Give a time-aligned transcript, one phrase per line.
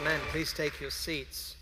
[0.00, 0.20] Amen.
[0.28, 1.56] Please take your seats.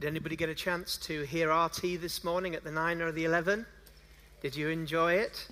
[0.00, 3.24] Did anybody get a chance to hear RT this morning at the 9 or the
[3.24, 3.64] 11?
[4.42, 5.46] Did you enjoy it?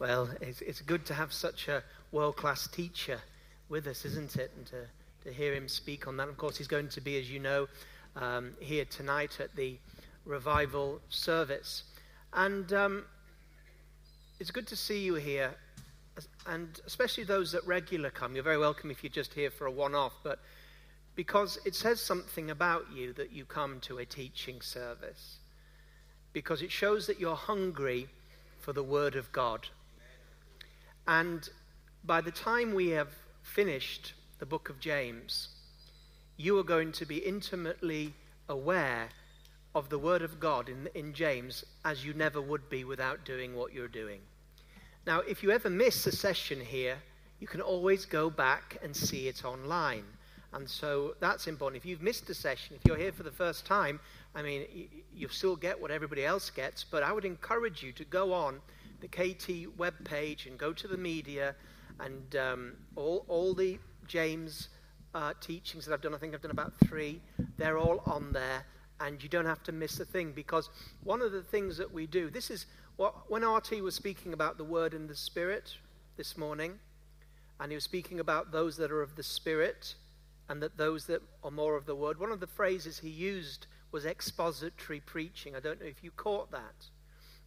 [0.00, 3.20] Well, it's, it's good to have such a world class teacher
[3.68, 4.50] with us, isn't it?
[4.56, 4.86] And to,
[5.24, 6.28] to hear him speak on that.
[6.28, 7.68] Of course, he's going to be, as you know,
[8.16, 9.78] um, here tonight at the
[10.26, 11.84] revival service.
[12.32, 13.04] And um,
[14.40, 15.54] it's good to see you here,
[16.48, 18.34] and especially those that regular come.
[18.34, 20.40] You're very welcome if you're just here for a one off, but
[21.14, 25.38] because it says something about you that you come to a teaching service,
[26.32, 28.08] because it shows that you're hungry
[28.60, 29.68] for the Word of God.
[31.06, 31.46] And
[32.02, 33.08] by the time we have
[33.42, 35.48] finished the book of James,
[36.38, 38.14] you are going to be intimately
[38.48, 39.10] aware
[39.74, 43.54] of the Word of God in, in James as you never would be without doing
[43.54, 44.20] what you're doing.
[45.08, 46.98] Now, if you ever miss a session here,
[47.40, 50.04] you can always go back and see it online.
[50.52, 51.82] And so that's important.
[51.82, 54.00] If you've missed a session, if you're here for the first time,
[54.34, 57.90] I mean, you, you still get what everybody else gets, but I would encourage you
[57.92, 58.60] to go on
[59.00, 61.54] the KT web page and go to the media
[62.00, 64.68] and um, all, all the James
[65.14, 67.22] uh, teachings that I've done, I think I've done about three,
[67.56, 68.62] they're all on there
[69.00, 70.68] and you don't have to miss a thing because
[71.02, 72.66] one of the things that we do, this is
[72.98, 75.76] what, when RT was speaking about the Word and the Spirit
[76.16, 76.80] this morning,
[77.60, 79.94] and he was speaking about those that are of the Spirit
[80.48, 83.68] and that those that are more of the Word, one of the phrases he used
[83.92, 85.54] was expository preaching.
[85.54, 86.88] I don't know if you caught that.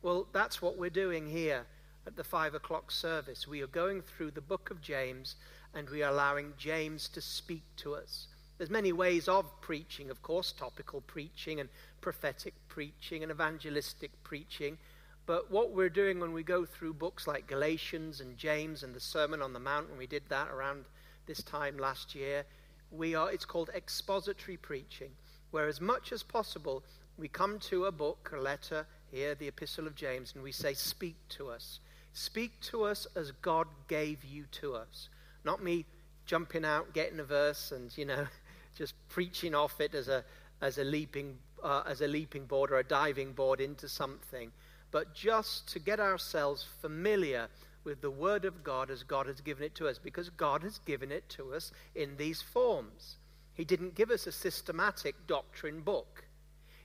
[0.02, 1.66] Well, that's what we're doing here
[2.08, 3.46] at the five o'clock service.
[3.46, 5.36] We are going through the book of James
[5.74, 8.28] and we are allowing James to speak to us.
[8.58, 11.68] There's many ways of preaching, of course, topical preaching and
[12.00, 14.78] prophetic preaching and evangelistic preaching.
[15.26, 19.00] But what we're doing when we go through books like Galatians and James and the
[19.00, 20.86] Sermon on the Mount, when we did that around
[21.28, 22.44] this time last year,
[22.90, 25.12] we are, it's called expository preaching,
[25.52, 26.84] where as much as possible
[27.18, 30.74] we come to a book, a letter, here, the Epistle of James, and we say,
[30.74, 31.80] Speak to us.
[32.14, 35.10] Speak to us as God gave you to us.
[35.44, 35.86] Not me
[36.26, 38.26] jumping out, getting a verse, and, you know,
[38.78, 40.24] just preaching off it as a,
[40.62, 44.52] as a, leaping, uh, as a leaping board or a diving board into something,
[44.91, 47.47] but just to get ourselves familiar
[47.84, 50.79] with the Word of God as God has given it to us, because God has
[50.79, 53.16] given it to us in these forms.
[53.53, 56.25] He didn't give us a systematic doctrine book.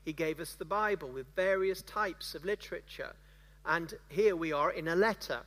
[0.04, 3.14] He gave us the Bible with various types of literature.
[3.64, 5.40] And here we are in a letter.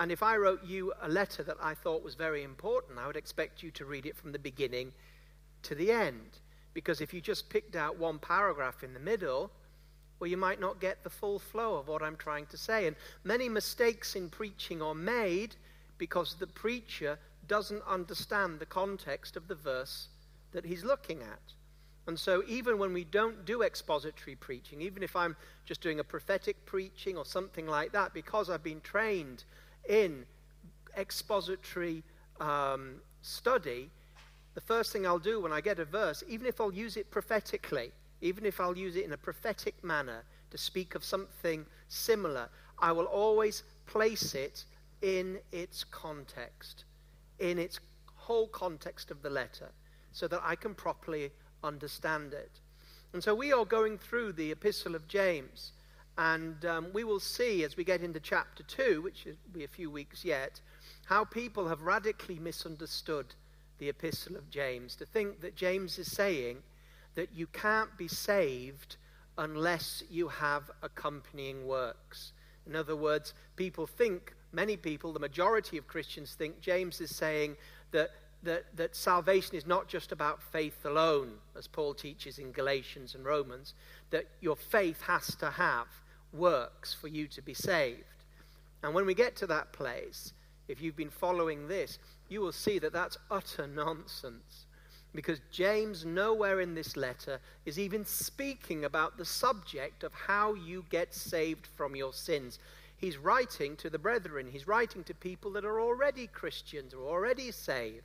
[0.00, 3.16] And if I wrote you a letter that I thought was very important, I would
[3.16, 4.92] expect you to read it from the beginning
[5.62, 6.38] to the end.
[6.74, 9.50] Because if you just picked out one paragraph in the middle,
[10.24, 12.86] well, you might not get the full flow of what I'm trying to say.
[12.86, 15.54] And many mistakes in preaching are made
[15.98, 20.08] because the preacher doesn't understand the context of the verse
[20.52, 21.52] that he's looking at.
[22.06, 25.36] And so, even when we don't do expository preaching, even if I'm
[25.66, 29.44] just doing a prophetic preaching or something like that, because I've been trained
[29.86, 30.24] in
[30.96, 32.02] expository
[32.40, 33.90] um, study,
[34.54, 37.10] the first thing I'll do when I get a verse, even if I'll use it
[37.10, 37.92] prophetically,
[38.24, 42.48] even if I'll use it in a prophetic manner to speak of something similar,
[42.78, 44.64] I will always place it
[45.02, 46.84] in its context,
[47.38, 47.80] in its
[48.14, 49.70] whole context of the letter,
[50.12, 51.32] so that I can properly
[51.62, 52.50] understand it.
[53.12, 55.72] And so we are going through the Epistle of James,
[56.16, 59.68] and um, we will see as we get into chapter 2, which will be a
[59.68, 60.62] few weeks yet,
[61.04, 63.34] how people have radically misunderstood
[63.78, 66.62] the epistle of James, to think that James is saying
[67.14, 68.96] that you can't be saved
[69.38, 72.32] unless you have accompanying works.
[72.66, 77.56] In other words, people think, many people, the majority of Christians think James is saying
[77.90, 78.10] that,
[78.42, 83.24] that, that salvation is not just about faith alone, as Paul teaches in Galatians and
[83.24, 83.74] Romans,
[84.10, 85.86] that your faith has to have
[86.32, 88.02] works for you to be saved.
[88.82, 90.32] And when we get to that place,
[90.68, 91.98] if you've been following this,
[92.28, 94.66] you will see that that's utter nonsense.
[95.14, 100.84] Because James, nowhere in this letter, is even speaking about the subject of how you
[100.90, 102.58] get saved from your sins.
[102.96, 107.52] He's writing to the brethren, he's writing to people that are already Christians, or already
[107.52, 108.02] saved.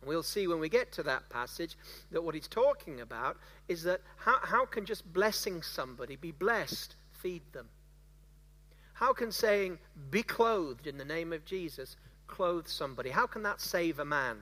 [0.00, 1.76] And we'll see when we get to that passage
[2.10, 3.38] that what he's talking about
[3.68, 6.96] is that how, how can just blessing somebody be blessed?
[7.12, 7.68] Feed them.
[8.94, 9.78] How can saying,
[10.10, 11.96] be clothed in the name of Jesus,
[12.26, 13.10] clothe somebody?
[13.10, 14.38] How can that save a man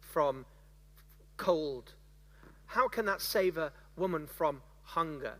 [0.00, 0.46] from
[1.40, 1.94] cold?
[2.66, 5.34] How can that save a woman from hunger?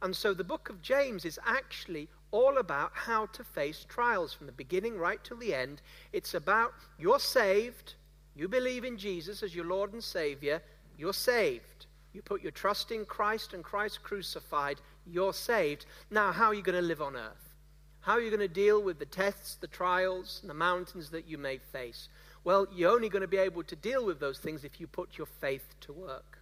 [0.00, 4.46] And so the book of James is actually all about how to face trials from
[4.46, 5.82] the beginning right till the end.
[6.12, 7.94] It's about you're saved,
[8.36, 10.62] You believe in Jesus as your Lord and Savior,
[10.96, 11.86] you're saved.
[12.12, 15.86] You put your trust in Christ and Christ crucified, you're saved.
[16.10, 17.54] Now, how are you going to live on earth?
[18.00, 21.26] How are you going to deal with the tests, the trials, and the mountains that
[21.26, 22.08] you may face?
[22.44, 25.18] Well, you're only going to be able to deal with those things if you put
[25.18, 26.38] your faith to work.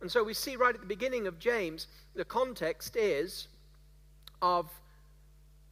[0.00, 3.46] And so we see right at the beginning of James, the context is
[4.42, 4.68] of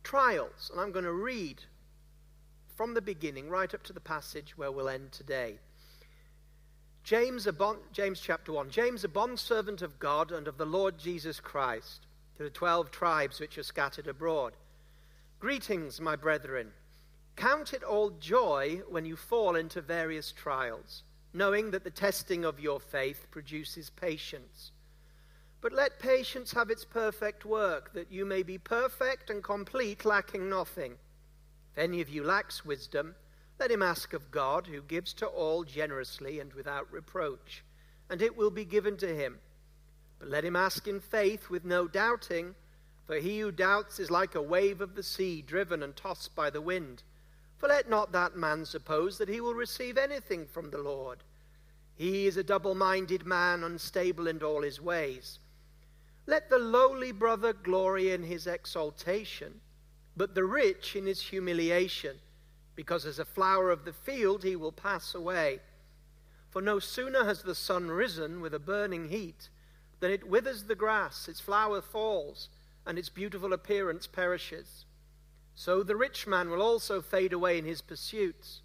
[0.05, 0.70] trials.
[0.73, 1.62] And I'm going to read
[2.76, 5.58] from the beginning right up to the passage where we'll end today.
[7.03, 8.70] James, bond, James chapter 1.
[8.70, 12.06] James, a bondservant of God and of the Lord Jesus Christ,
[12.37, 14.53] to the twelve tribes which are scattered abroad.
[15.41, 16.73] Greetings, my brethren.
[17.37, 22.61] Count it all joy when you fall into various trials, knowing that the testing of
[22.61, 24.73] your faith produces patience.
[25.61, 30.49] But let patience have its perfect work, that you may be perfect and complete, lacking
[30.49, 30.97] nothing.
[31.73, 33.15] If any of you lacks wisdom,
[33.59, 37.62] let him ask of God, who gives to all generously and without reproach,
[38.09, 39.38] and it will be given to him.
[40.19, 42.55] But let him ask in faith with no doubting,
[43.06, 46.49] for he who doubts is like a wave of the sea, driven and tossed by
[46.49, 47.03] the wind.
[47.60, 51.18] For let not that man suppose that he will receive anything from the Lord.
[51.94, 55.38] He is a double minded man, unstable in all his ways.
[56.26, 59.60] Let the lowly brother glory in his exaltation,
[60.16, 62.16] but the rich in his humiliation,
[62.74, 65.60] because as a flower of the field he will pass away.
[66.48, 69.50] For no sooner has the sun risen with a burning heat
[70.00, 72.48] than it withers the grass, its flower falls,
[72.86, 74.86] and its beautiful appearance perishes.
[75.60, 78.62] So the rich man will also fade away in his pursuits.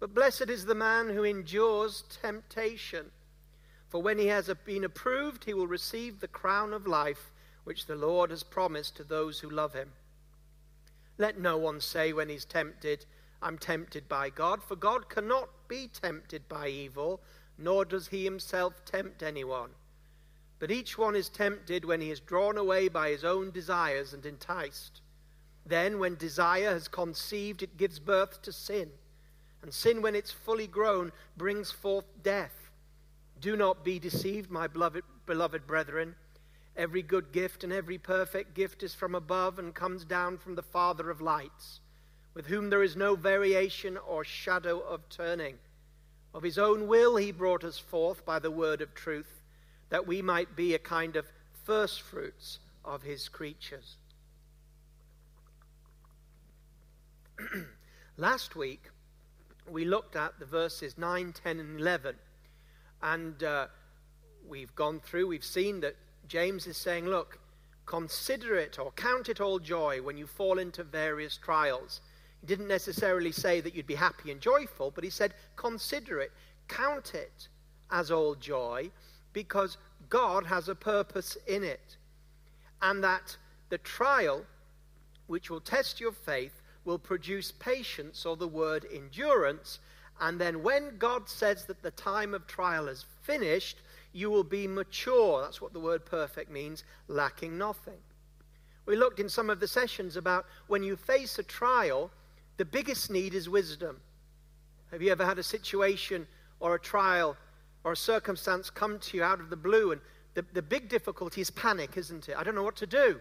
[0.00, 3.12] But blessed is the man who endures temptation,
[3.90, 7.30] for when he has been approved, he will receive the crown of life
[7.62, 9.92] which the Lord has promised to those who love him.
[11.16, 13.06] Let no one say when he's tempted,
[13.40, 17.20] I'm tempted by God, for God cannot be tempted by evil,
[17.56, 19.70] nor does he himself tempt anyone.
[20.58, 24.26] But each one is tempted when he is drawn away by his own desires and
[24.26, 25.00] enticed.
[25.66, 28.90] Then, when desire has conceived, it gives birth to sin.
[29.62, 32.70] And sin, when it's fully grown, brings forth death.
[33.40, 36.14] Do not be deceived, my beloved, beloved brethren.
[36.76, 40.62] Every good gift and every perfect gift is from above and comes down from the
[40.62, 41.80] Father of lights,
[42.34, 45.56] with whom there is no variation or shadow of turning.
[46.34, 49.42] Of his own will he brought us forth by the word of truth,
[49.88, 51.26] that we might be a kind of
[51.64, 53.96] firstfruits of his creatures.
[58.16, 58.82] Last week,
[59.68, 62.16] we looked at the verses 9, 10, and 11.
[63.02, 63.66] And uh,
[64.48, 65.96] we've gone through, we've seen that
[66.28, 67.38] James is saying, look,
[67.86, 72.00] consider it or count it all joy when you fall into various trials.
[72.40, 76.32] He didn't necessarily say that you'd be happy and joyful, but he said, consider it,
[76.68, 77.48] count it
[77.90, 78.90] as all joy,
[79.32, 79.76] because
[80.08, 81.96] God has a purpose in it.
[82.80, 83.36] And that
[83.70, 84.44] the trial,
[85.26, 89.78] which will test your faith, will produce patience or the word endurance.
[90.20, 93.78] And then when God says that the time of trial is finished,
[94.12, 95.42] you will be mature.
[95.42, 97.98] That's what the word perfect means, lacking nothing.
[98.86, 102.10] We looked in some of the sessions about when you face a trial,
[102.58, 104.00] the biggest need is wisdom.
[104.90, 106.26] Have you ever had a situation
[106.60, 107.36] or a trial
[107.82, 109.92] or a circumstance come to you out of the blue?
[109.92, 110.00] And
[110.34, 112.36] the, the big difficulty is panic, isn't it?
[112.38, 113.20] I don't know what to do.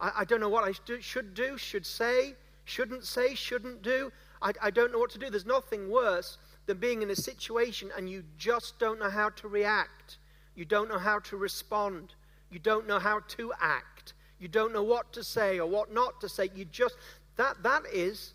[0.00, 4.12] I, I don't know what I should do, should say shouldn't say, shouldn't do.
[4.40, 5.30] I, I don't know what to do.
[5.30, 9.48] There's nothing worse than being in a situation and you just don't know how to
[9.48, 10.18] react.
[10.54, 12.14] You don't know how to respond.
[12.50, 14.14] You don't know how to act.
[14.38, 16.50] You don't know what to say or what not to say.
[16.54, 16.96] You just,
[17.36, 18.34] that, that is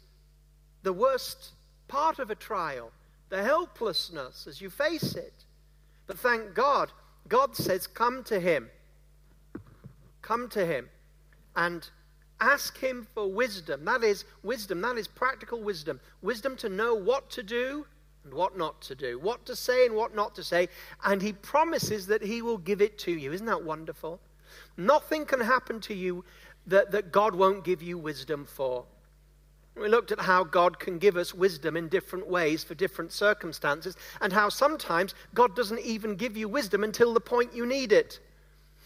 [0.83, 1.51] the worst
[1.87, 2.91] part of a trial,
[3.29, 5.33] the helplessness as you face it.
[6.07, 6.91] But thank God,
[7.27, 8.69] God says, Come to Him.
[10.21, 10.89] Come to Him.
[11.55, 11.89] And
[12.39, 13.85] Ask him for wisdom.
[13.85, 14.81] That is wisdom.
[14.81, 15.99] That is practical wisdom.
[16.21, 17.85] Wisdom to know what to do
[18.23, 20.69] and what not to do, what to say and what not to say.
[21.03, 23.31] And he promises that he will give it to you.
[23.33, 24.19] Isn't that wonderful?
[24.75, 26.23] Nothing can happen to you
[26.67, 28.85] that, that God won't give you wisdom for.
[29.75, 33.95] We looked at how God can give us wisdom in different ways for different circumstances,
[34.21, 38.19] and how sometimes God doesn't even give you wisdom until the point you need it.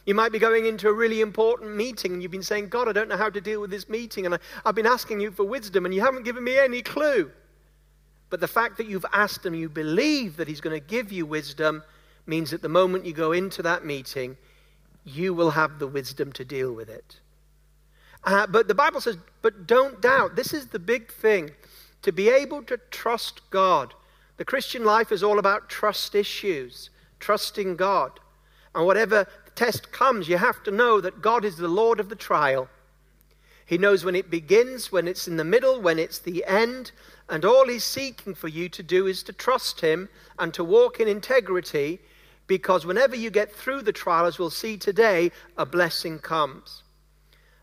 [0.05, 2.91] You might be going into a really important meeting and you've been saying, God, I
[2.91, 5.43] don't know how to deal with this meeting, and I, have been asking you for
[5.43, 7.31] wisdom, and you haven't given me any clue.
[8.29, 11.25] But the fact that you've asked him, you believe that he's going to give you
[11.25, 11.83] wisdom,
[12.25, 14.37] means that the moment you go into that meeting,
[15.03, 17.19] you will have the wisdom to deal with it.
[18.23, 20.35] Uh, but the Bible says, but don't doubt.
[20.35, 21.51] This is the big thing.
[22.03, 23.93] To be able to trust God
[24.41, 26.89] The Christian life is all about trust issues,
[27.19, 28.19] trusting God.
[28.73, 29.27] And whatever
[29.61, 32.67] test comes, you have to know that God is the Lord of the trial.
[33.63, 36.91] He knows when it begins, when it's in the middle, when it's the end,
[37.29, 40.99] and all He's seeking for you to do is to trust Him and to walk
[40.99, 41.99] in integrity
[42.47, 46.81] because whenever you get through the trial, as we'll see today, a blessing comes.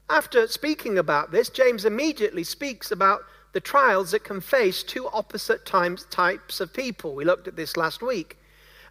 [0.08, 3.22] After speaking about this, James immediately speaks about
[3.54, 7.16] the trials that can face two opposite times, types of people.
[7.16, 8.36] We looked at this last week.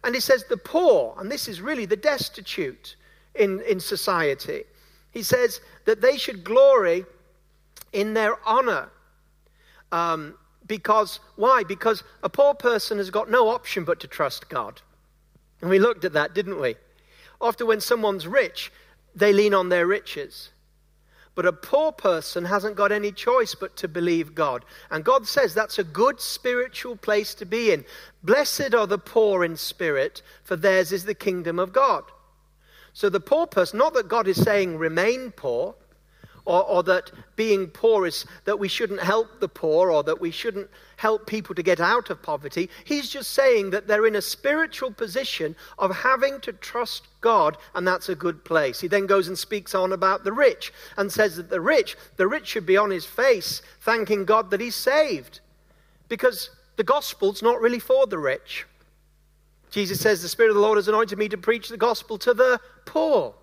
[0.04, 2.96] And he says the poor, and this is really the destitute
[3.38, 4.64] in, in society.
[5.10, 7.06] He says that they should glory
[7.92, 8.90] in their honor.
[9.92, 10.34] Um,
[10.66, 11.62] because, why?
[11.64, 14.82] Because a poor person has got no option but to trust God.
[15.60, 16.76] And we looked at that, didn't we?
[17.40, 18.70] Often, when someone's rich,
[19.14, 20.50] they lean on their riches.
[21.34, 24.64] But a poor person hasn't got any choice but to believe God.
[24.90, 27.84] And God says that's a good spiritual place to be in.
[28.24, 32.04] Blessed are the poor in spirit, for theirs is the kingdom of God.
[32.98, 35.76] So the poor person, not that God is saying remain poor,
[36.44, 40.32] or, or, that being poor is that we shouldn't help the poor or that we
[40.32, 42.68] shouldn't help people to get out of poverty.
[42.84, 47.86] He's just saying that they're in a spiritual position of having to trust God, and
[47.86, 48.80] that's a good place.
[48.80, 52.26] He then goes and speaks on about the rich and says that the rich, the
[52.26, 55.38] rich should be on his face thanking God that he's saved
[56.08, 58.66] because the gospel's not really for the rich.
[59.70, 62.34] Jesus says, The Spirit of the Lord has anointed me to preach the gospel to
[62.34, 63.34] the poor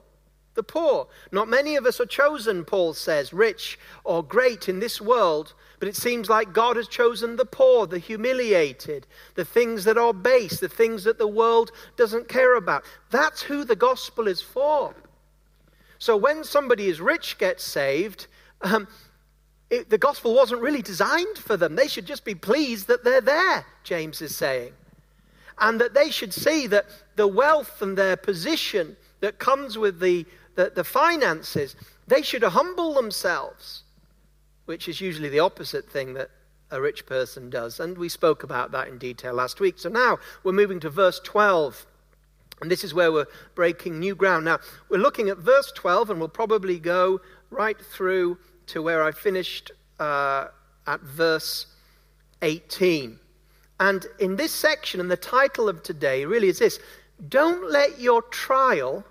[0.56, 1.08] the poor.
[1.32, 5.88] Not many of us are chosen, Paul says, rich or great in this world, but
[5.88, 9.06] it seems like God has chosen the poor, the humiliated,
[9.36, 12.84] the things that are base, the things that the world doesn't care about.
[13.12, 14.96] That's who the gospel is for.
[16.00, 18.28] So when somebody is rich gets saved,
[18.62, 18.88] um,
[19.70, 21.76] it, the gospel wasn't really designed for them.
[21.76, 24.74] They should just be pleased that they're there, James is saying.
[25.60, 26.86] And that they should see that
[27.16, 31.76] the wealth and their position that comes with the the, the finances,
[32.08, 33.84] they should humble themselves,
[34.66, 36.30] which is usually the opposite thing that
[36.72, 37.80] a rich person does.
[37.80, 39.78] And we spoke about that in detail last week.
[39.78, 41.86] So now we're moving to verse 12.
[42.62, 44.46] And this is where we're breaking new ground.
[44.46, 44.60] Now,
[44.90, 47.20] we're looking at verse 12, and we'll probably go
[47.52, 50.48] right through to where I finished uh,
[50.88, 51.68] at verse
[52.42, 53.20] 18.
[53.80, 56.80] And in this section, and the title of today really is this
[57.28, 59.04] Don't let your trial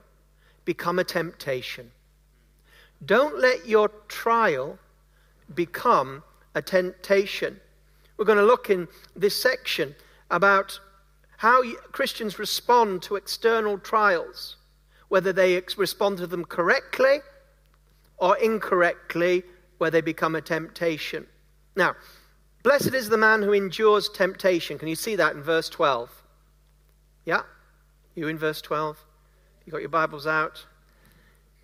[0.65, 1.91] become a temptation.
[3.05, 4.79] Don't let your trial
[5.55, 6.23] become
[6.55, 7.61] a temptation.
[8.17, 9.95] We're going to look in this section
[10.31, 10.81] about
[11.37, 14.57] how Christians respond to external trials,
[15.09, 17.19] whether they respond to them correctly
[18.17, 19.43] or incorrectly,
[19.79, 21.27] where they become a temptation.
[21.77, 21.97] Now,
[22.65, 24.79] blessed is the man who endures temptation.
[24.79, 26.11] Can you see that in verse 12?
[27.25, 27.43] Yeah?
[28.17, 28.99] You in verse 12?
[29.65, 30.65] You got your Bibles out?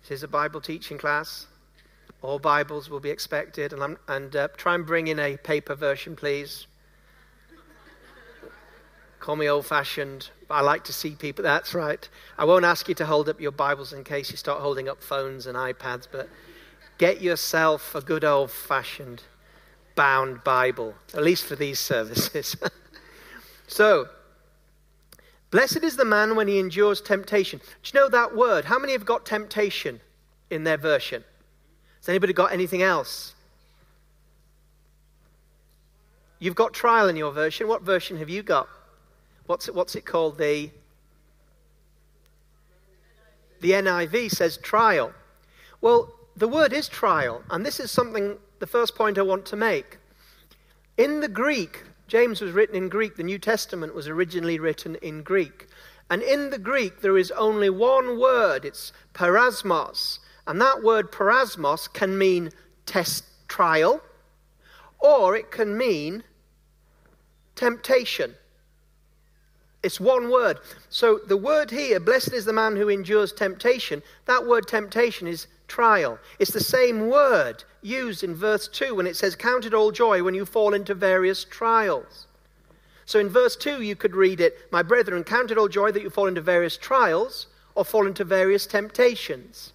[0.01, 1.47] This is a Bible teaching class.
[2.21, 3.73] All Bibles will be expected.
[3.73, 6.67] And, and uh, try and bring in a paper version, please.
[9.19, 11.43] Call me old fashioned, but I like to see people.
[11.43, 12.07] That's right.
[12.37, 15.01] I won't ask you to hold up your Bibles in case you start holding up
[15.01, 16.29] phones and iPads, but
[16.99, 19.23] get yourself a good old fashioned
[19.95, 22.55] bound Bible, at least for these services.
[23.67, 24.07] so,
[25.51, 27.59] Blessed is the man when he endures temptation.
[27.59, 28.65] Do you know that word?
[28.65, 29.99] How many have got temptation
[30.49, 31.25] in their version?
[31.99, 33.35] Has anybody got anything else?
[36.39, 37.67] You've got trial in your version.
[37.67, 38.67] What version have you got?
[39.45, 40.37] What's it, what's it called?
[40.37, 40.71] The,
[43.59, 45.11] the NIV says trial.
[45.81, 49.57] Well, the word is trial, and this is something, the first point I want to
[49.57, 49.97] make.
[50.95, 53.17] In the Greek, James was written in Greek.
[53.17, 55.67] The New Testament was originally written in Greek.
[56.09, 58.63] And in the Greek, there is only one word.
[58.63, 60.19] It's peirasmos.
[60.45, 62.51] And that word peirasmos can mean
[62.85, 64.01] test trial,
[64.99, 66.23] or it can mean
[67.55, 68.35] temptation.
[69.83, 70.59] It's one word.
[70.89, 75.47] So the word here, blessed is the man who endures temptation, that word temptation is
[75.71, 76.19] trial.
[76.37, 80.21] It's the same word used in verse 2 when it says, Count it all joy
[80.21, 82.27] when you fall into various trials.
[83.05, 86.03] So in verse 2, you could read it, My brethren, count it all joy that
[86.03, 89.71] you fall into various trials or fall into various temptations.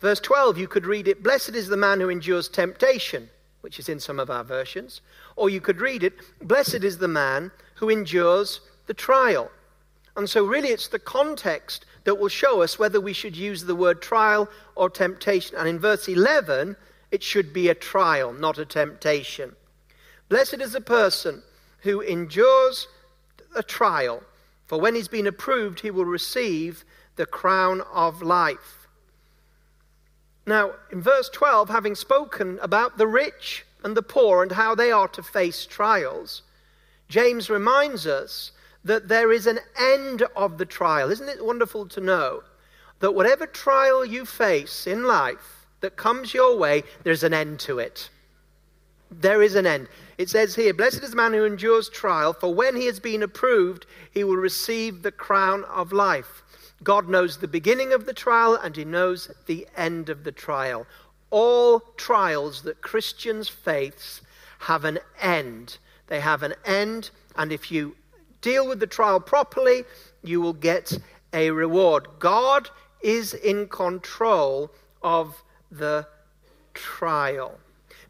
[0.00, 3.28] Verse 12, you could read it, Blessed is the man who endures temptation,
[3.60, 5.00] which is in some of our versions.
[5.34, 9.50] Or you could read it, Blessed is the man who endures the trial.
[10.16, 13.74] And so, really, it's the context that will show us whether we should use the
[13.74, 15.56] word trial or temptation.
[15.56, 16.76] And in verse 11,
[17.10, 19.54] it should be a trial, not a temptation.
[20.28, 21.42] Blessed is the person
[21.80, 22.88] who endures
[23.54, 24.22] a trial.
[24.66, 26.84] For when he's been approved, he will receive
[27.16, 28.88] the crown of life.
[30.46, 34.90] Now, in verse 12, having spoken about the rich and the poor and how they
[34.90, 36.42] are to face trials,
[37.08, 38.52] James reminds us
[38.84, 41.10] that there is an end of the trial.
[41.10, 42.42] Isn't it wonderful to know
[43.00, 47.78] that whatever trial you face in life that comes your way, there's an end to
[47.78, 48.10] it?
[49.10, 49.88] There is an end.
[50.18, 53.22] It says here, Blessed is the man who endures trial, for when he has been
[53.22, 56.42] approved, he will receive the crown of life.
[56.82, 60.86] God knows the beginning of the trial and he knows the end of the trial.
[61.30, 64.20] All trials that Christians face
[64.60, 65.78] have an end.
[66.08, 67.96] They have an end, and if you
[68.42, 69.84] deal with the trial properly,
[70.22, 70.98] you will get
[71.32, 72.06] a reward.
[72.18, 72.68] God
[73.02, 74.70] is in control
[75.02, 76.06] of the
[76.74, 77.58] trial.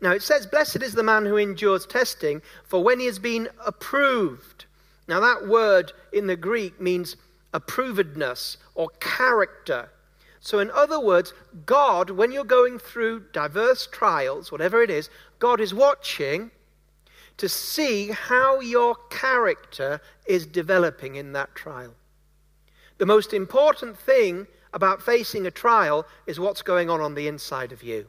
[0.00, 3.48] Now it says, Blessed is the man who endures testing, for when he has been
[3.64, 4.64] approved.
[5.06, 7.16] Now that word in the Greek means
[7.54, 9.90] approvedness or character.
[10.40, 11.34] So, in other words,
[11.66, 15.08] God, when you're going through diverse trials, whatever it is,
[15.38, 16.50] God is watching
[17.42, 21.92] to see how your character is developing in that trial.
[22.98, 27.72] The most important thing about facing a trial is what's going on on the inside
[27.72, 28.06] of you.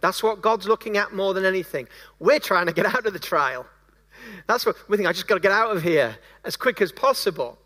[0.00, 1.86] That's what God's looking at more than anything.
[2.18, 3.66] We're trying to get out of the trial.
[4.48, 6.90] That's what we think, I just got to get out of here as quick as
[6.90, 7.56] possible.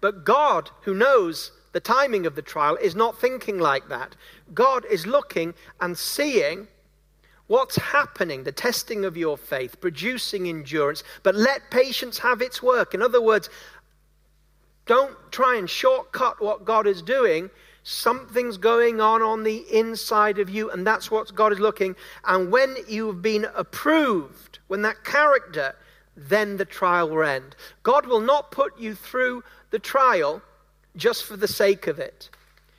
[0.00, 4.16] But God, who knows the timing of the trial, is not thinking like that.
[4.52, 6.66] God is looking and seeing
[7.52, 12.94] what's happening, the testing of your faith, producing endurance, but let patience have its work.
[12.94, 13.50] In other words,
[14.86, 17.50] don't try and shortcut what God is doing
[17.84, 21.96] Something's going on on the inside of you, and that's what God is looking.
[22.24, 25.74] And when you've been approved, when that character,
[26.16, 27.56] then the trial will end.
[27.82, 30.42] God will not put you through the trial
[30.96, 32.30] just for the sake of it.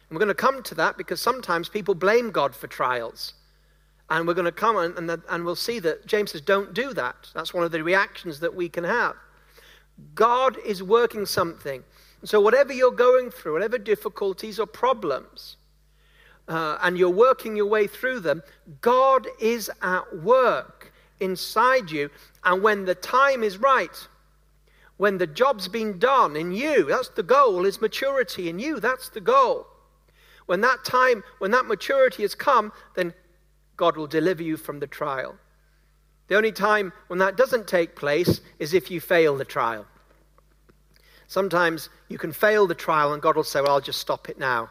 [0.10, 3.34] And we're going to come to that because sometimes people blame God for trials.
[4.10, 6.94] And we're going to come and, and, and we'll see that James says, don't do
[6.94, 7.30] that.
[7.34, 9.16] That's one of the reactions that we can have.
[10.16, 11.84] God is working something.
[12.24, 15.58] So, whatever you're going through, whatever difficulties or problems,
[16.48, 18.44] uh, and you're working your way through them,
[18.82, 22.10] God is at work inside you.
[22.44, 24.08] And when the time is right,
[24.98, 28.80] when the job's been done in you, that's the goal, is maturity in you.
[28.80, 29.68] That's the goal.
[30.46, 33.14] When that time, when that maturity has come, then
[33.78, 35.36] God will deliver you from the trial.
[36.28, 39.86] The only time when that doesn't take place is if you fail the trial.
[41.28, 44.38] Sometimes you can fail the trial and God will say, Well, I'll just stop it
[44.38, 44.70] now.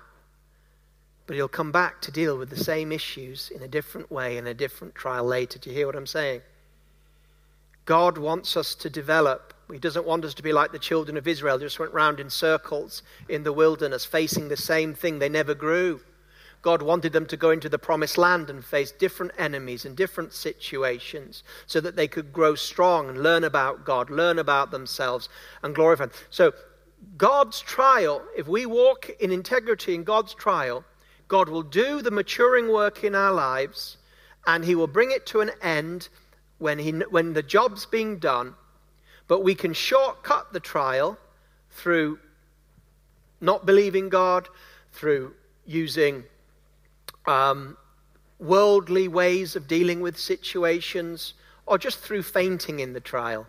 [1.26, 4.46] But He'll come back to deal with the same issues in a different way in
[4.46, 5.58] a different trial later.
[5.58, 6.42] Do you hear what I'm saying?
[7.84, 9.54] God wants us to develop.
[9.72, 12.30] He doesn't want us to be like the children of Israel, just went round in
[12.30, 15.18] circles in the wilderness, facing the same thing.
[15.18, 16.00] They never grew.
[16.62, 20.32] God wanted them to go into the promised land and face different enemies and different
[20.32, 25.28] situations so that they could grow strong and learn about God, learn about themselves,
[25.62, 26.06] and glorify.
[26.30, 26.52] So,
[27.16, 30.84] God's trial, if we walk in integrity in God's trial,
[31.26, 33.96] God will do the maturing work in our lives
[34.46, 36.08] and He will bring it to an end
[36.58, 38.54] when, he, when the job's being done.
[39.26, 41.18] But we can shortcut the trial
[41.70, 42.20] through
[43.40, 44.48] not believing God,
[44.92, 45.34] through
[45.66, 46.22] using
[47.26, 47.76] um,
[48.38, 51.34] worldly ways of dealing with situations,
[51.66, 53.46] or just through fainting in the trial.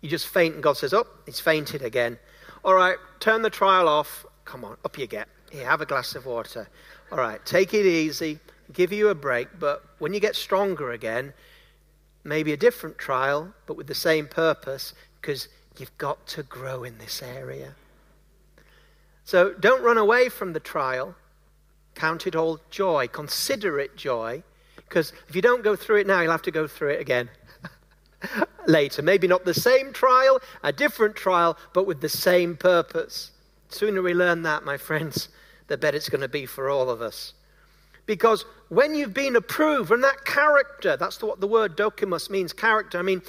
[0.00, 2.18] You just faint, and God says, Oh, he's fainted again.
[2.64, 4.24] All right, turn the trial off.
[4.44, 5.28] Come on, up you get.
[5.50, 6.68] Here, have a glass of water.
[7.10, 8.38] All right, take it easy,
[8.72, 11.32] give you a break, but when you get stronger again,
[12.24, 16.98] maybe a different trial, but with the same purpose, because you've got to grow in
[16.98, 17.74] this area.
[19.24, 21.14] So don't run away from the trial.
[21.96, 23.08] Count it all joy.
[23.08, 24.44] Consider it joy.
[24.76, 27.28] Because if you don't go through it now, you'll have to go through it again
[28.66, 29.02] later.
[29.02, 33.32] Maybe not the same trial, a different trial, but with the same purpose.
[33.68, 35.28] Sooner we learn that, my friends,
[35.66, 37.32] the better it's going to be for all of us.
[38.04, 42.98] Because when you've been approved, and that character, that's what the word dokimos means, character.
[42.98, 43.22] I mean,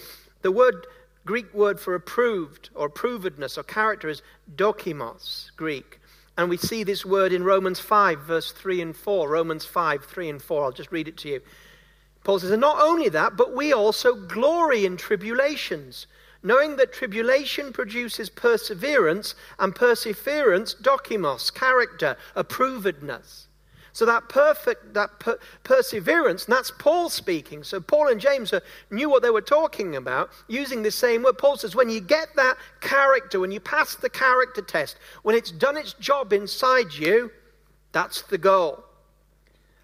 [0.44, 0.86] the word,
[1.26, 4.22] Greek word for approved or approvedness or character is
[4.56, 6.00] dokimos, Greek.
[6.38, 9.28] And we see this word in Romans 5, verse 3 and 4.
[9.28, 10.64] Romans 5, 3 and 4.
[10.64, 11.42] I'll just read it to you.
[12.24, 16.06] Paul says, And not only that, but we also glory in tribulations,
[16.44, 23.47] knowing that tribulation produces perseverance, and perseverance, dokimos, character, approvedness.
[23.98, 27.64] So that perfect, that per- perseverance, and that's Paul speaking.
[27.64, 28.54] So Paul and James
[28.92, 31.40] knew what they were talking about using the same word.
[31.40, 35.50] Paul says, when you get that character, when you pass the character test, when it's
[35.50, 37.32] done its job inside you,
[37.92, 38.84] that's the goal.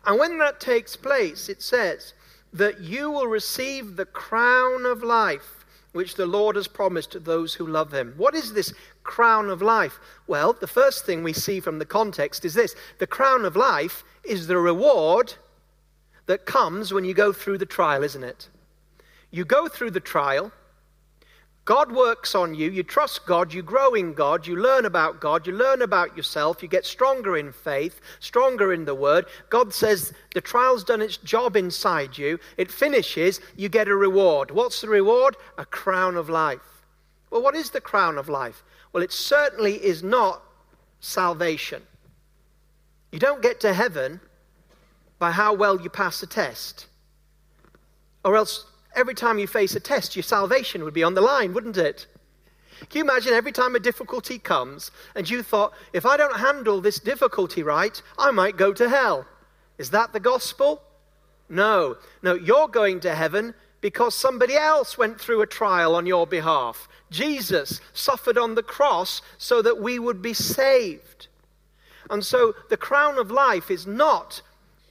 [0.06, 2.14] And when that takes place, it says
[2.54, 5.63] that you will receive the crown of life
[5.94, 8.14] which the Lord has promised to those who love him.
[8.18, 10.00] What is this crown of life?
[10.28, 14.04] Well, the first thing we see from the context is this the crown of life
[14.24, 15.36] is the reward
[16.26, 18.50] that comes when you go through the trial, isn't it?
[19.32, 20.52] You go through the trial,
[21.66, 22.70] God works on you.
[22.70, 23.54] You trust God.
[23.54, 24.46] You grow in God.
[24.46, 25.48] You learn about God.
[25.48, 26.62] You learn about yourself.
[26.62, 29.28] You get stronger in faith, stronger in the Word.
[29.50, 32.38] God says the trial's done its job inside you.
[32.58, 33.40] It finishes.
[33.56, 34.52] You get a reward.
[34.52, 35.38] What's the reward?
[35.58, 36.84] A crown of life.
[37.30, 38.64] Well, what is the crown of life?
[38.92, 40.44] Well, it certainly is not
[41.00, 41.82] salvation.
[43.14, 44.20] You don't get to heaven
[45.18, 46.88] by how well you pass a test.
[48.26, 51.54] Or else every time you face a test, your salvation would be on the line,
[51.54, 52.08] wouldn't it?
[52.90, 56.82] Can you imagine every time a difficulty comes and you thought, if I don't handle
[56.82, 59.26] this difficulty right, I might go to hell?
[59.78, 60.82] Is that the gospel?
[61.50, 61.98] No.
[62.22, 66.88] No, you're going to heaven because somebody else went through a trial on your behalf.
[67.12, 71.28] Jesus suffered on the cross so that we would be saved.
[72.10, 74.42] And so the crown of life is not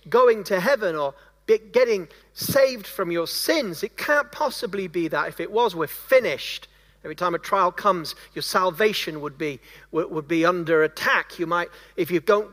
[0.08, 1.14] going to heaven or
[1.46, 3.83] getting saved from your sins.
[3.83, 5.28] It can't possibly be that.
[5.28, 6.68] If it was, we're finished.
[7.05, 11.38] Every time a trial comes, your salvation would be, would be under attack.
[11.38, 12.50] You might, if you don't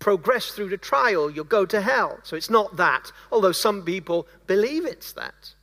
[0.00, 2.18] progress through the trial, you'll go to hell.
[2.24, 5.54] So it's not that, although some people believe it's that.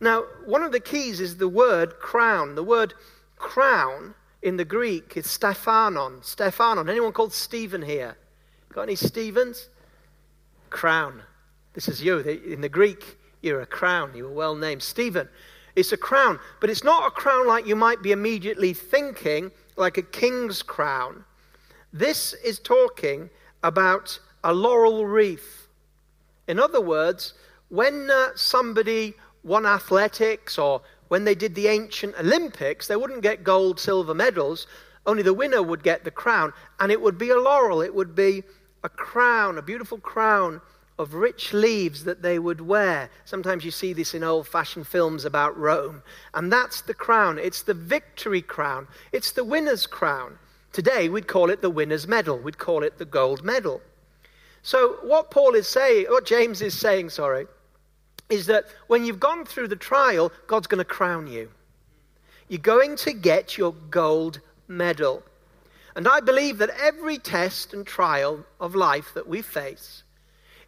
[0.00, 2.54] Now, one of the keys is the word crown.
[2.54, 2.94] The word
[3.36, 6.22] crown in the Greek is Stephanon.
[6.22, 6.88] Stephanon.
[6.88, 8.16] Anyone called Stephen here?
[8.72, 9.68] Got any Stephens?
[10.70, 11.22] Crown.
[11.74, 12.18] This is you.
[12.18, 14.12] In the Greek, you're a crown.
[14.14, 14.82] You were well named.
[14.82, 15.28] Stephen,
[15.76, 19.98] it's a crown, but it's not a crown like you might be immediately thinking, like
[19.98, 21.24] a king's crown.
[21.92, 23.30] This is talking
[23.62, 25.68] about a laurel wreath.
[26.48, 27.34] In other words,
[27.68, 33.44] when uh, somebody won athletics or when they did the ancient Olympics, they wouldn't get
[33.44, 34.66] gold, silver medals.
[35.06, 37.80] Only the winner would get the crown, and it would be a laurel.
[37.80, 38.42] It would be
[38.82, 40.60] a crown, a beautiful crown
[40.98, 43.08] of rich leaves that they would wear.
[43.24, 46.02] Sometimes you see this in old fashioned films about Rome.
[46.34, 47.38] And that's the crown.
[47.38, 50.38] It's the victory crown, it's the winner's crown.
[50.72, 53.80] Today, we'd call it the winner's medal, we'd call it the gold medal.
[54.62, 57.46] So, what Paul is saying, what James is saying, sorry,
[58.28, 61.50] is that when you've gone through the trial, God's going to crown you.
[62.48, 65.22] You're going to get your gold medal.
[65.96, 70.02] And I believe that every test and trial of life that we face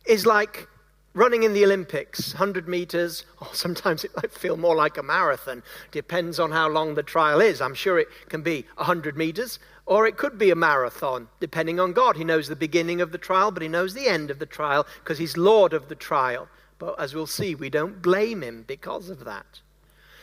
[0.06, 0.68] is like
[1.14, 5.62] running in the Olympics, 100 meters, or sometimes it might feel more like a marathon.
[5.90, 7.60] Depends on how long the trial is.
[7.60, 11.92] I'm sure it can be 100 meters, or it could be a marathon, depending on
[11.92, 12.16] God.
[12.16, 14.86] He knows the beginning of the trial, but He knows the end of the trial
[15.02, 16.48] because He's Lord of the trial.
[16.78, 19.60] But as we'll see, we don't blame Him because of that.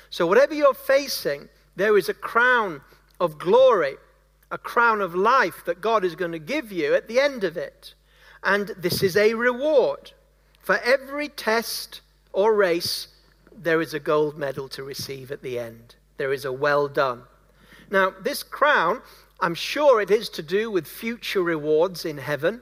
[0.09, 2.81] So, whatever you're facing, there is a crown
[3.19, 3.95] of glory
[4.51, 7.57] a crown of life that God is going to give you at the end of
[7.57, 7.93] it.
[8.43, 10.12] And this is a reward.
[10.62, 12.01] For every test
[12.33, 13.07] or race,
[13.55, 15.95] there is a gold medal to receive at the end.
[16.17, 17.23] There is a well done.
[17.91, 19.01] Now, this crown,
[19.39, 22.62] I'm sure it is to do with future rewards in heaven.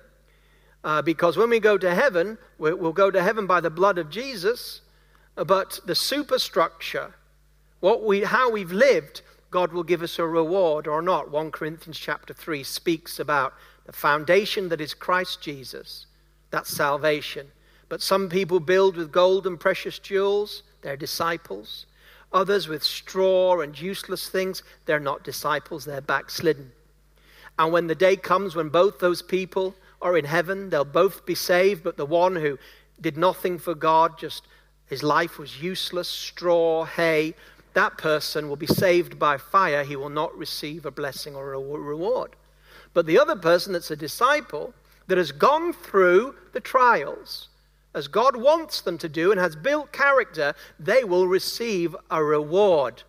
[0.84, 4.10] Uh, because when we go to heaven, we'll go to heaven by the blood of
[4.10, 4.82] Jesus.
[5.36, 7.16] But the superstructure,
[7.80, 11.32] what we, how we've lived, God will give us a reward or not.
[11.32, 13.54] 1 Corinthians chapter 3 speaks about
[13.86, 16.06] the foundation that is Christ Jesus.
[16.52, 17.48] That's salvation.
[17.90, 21.86] But some people build with gold and precious jewels, they're disciples.
[22.34, 26.72] Others with straw and useless things, they're not disciples, they're backslidden.
[27.58, 31.36] And when the day comes when both those people are in heaven, they'll both be
[31.36, 32.60] saved, but the one who
[33.00, 34.44] did nothing for God, just
[34.88, 37.34] his life was useless, straw, hay,
[37.78, 39.84] that person will be saved by fire.
[39.84, 42.36] He will not receive a blessing or a reward.
[42.96, 44.74] But the other person that's a disciple
[45.06, 47.50] that has gone through the trials,
[47.94, 53.04] as God wants them to do, and has built character, they will receive a reward.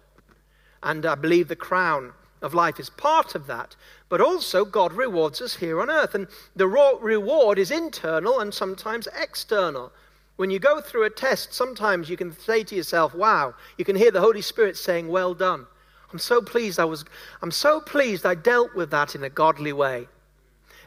[0.83, 3.74] And I believe the crown of life is part of that.
[4.11, 6.14] But also, God rewards us here on earth.
[6.14, 9.92] And the reward is internal and sometimes external.
[10.38, 13.96] When you go through a test, sometimes you can say to yourself, wow, you can
[13.96, 15.66] hear the Holy Spirit saying, well done.
[16.12, 17.05] I'm so pleased I was,
[17.42, 20.07] I'm so pleased I dealt with that in a godly way.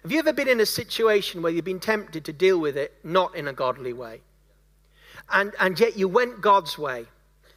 [0.04, 2.94] Have you ever been in a situation where you've been tempted to deal with it
[3.04, 4.22] not in a godly way?
[5.30, 7.08] And, and yet you went God's way.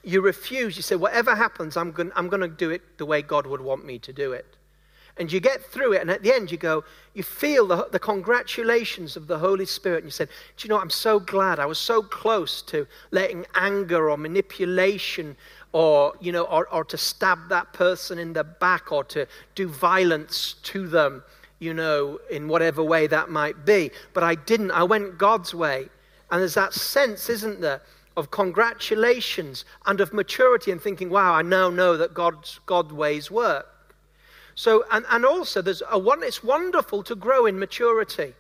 [0.02, 0.76] You refused.
[0.76, 3.60] You said, whatever happens, I'm going I'm going to do it the way God would
[3.60, 4.56] want me to do it.
[5.16, 6.82] And you get through it, and at the end, you go,
[7.14, 9.98] you feel the, the congratulations of the Holy Spirit.
[9.98, 13.46] And you said, Do you know, I'm so glad I was so close to letting
[13.54, 15.36] anger or manipulation
[15.72, 19.68] or, you know, or, or to stab that person in the back or to do
[19.68, 21.22] violence to them,
[21.60, 23.92] you know, in whatever way that might be.
[24.14, 24.72] But I didn't.
[24.72, 25.88] I went God's way.
[26.32, 27.82] And there's that sense, isn't there,
[28.16, 33.30] of congratulations and of maturity and thinking, wow, I now know that God's God ways
[33.30, 33.66] work.
[34.54, 38.34] So, and, and also, there's a one, it's wonderful to grow in maturity.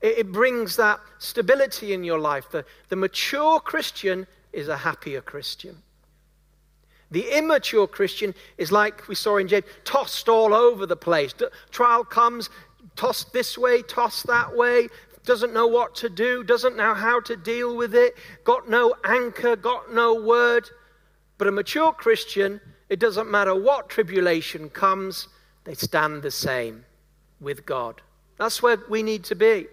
[0.00, 2.50] It, it brings that stability in your life.
[2.50, 5.76] The, the mature Christian is a happier Christian.
[7.10, 11.34] The immature Christian is like we saw in James, tossed all over the place.
[11.70, 12.48] Trial comes,
[12.96, 14.88] tossed this way, tossed that way,
[15.26, 19.56] doesn't know what to do, doesn't know how to deal with it, got no anchor,
[19.56, 20.70] got no word.
[21.36, 22.60] But a mature Christian
[22.92, 25.26] it doesn't matter what tribulation comes,
[25.64, 26.84] they stand the same
[27.40, 28.02] with God.
[28.36, 29.66] That's where we need to be.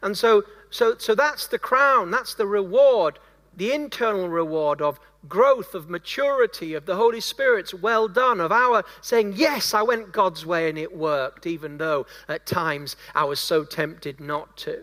[0.00, 3.18] And so, so, so that's the crown, that's the reward,
[3.54, 8.84] the internal reward of growth, of maturity, of the Holy Spirit's well done, of our
[9.02, 13.38] saying, Yes, I went God's way and it worked, even though at times I was
[13.38, 14.82] so tempted not to.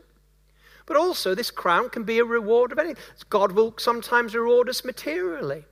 [0.86, 3.04] But also, this crown can be a reward of anything.
[3.32, 5.66] God will sometimes reward us materially.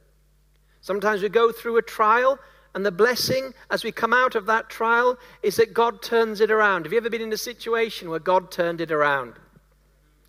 [0.82, 2.40] Sometimes we go through a trial,
[2.74, 6.52] and the blessing as we come out of that trial is that God turns it
[6.52, 6.86] around.
[6.86, 9.34] Have you ever been in a situation where God turned it around?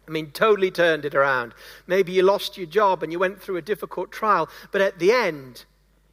[0.07, 1.55] I mean, totally turned it around.
[1.87, 5.12] Maybe you lost your job and you went through a difficult trial, but at the
[5.12, 5.65] end,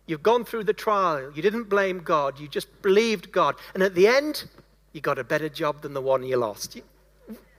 [0.06, 1.32] you've gone through the trial.
[1.34, 3.56] You didn't blame God, you just believed God.
[3.74, 4.46] And at the end,
[4.94, 6.76] you got a better job than the one you lost.
[6.76, 6.84] You,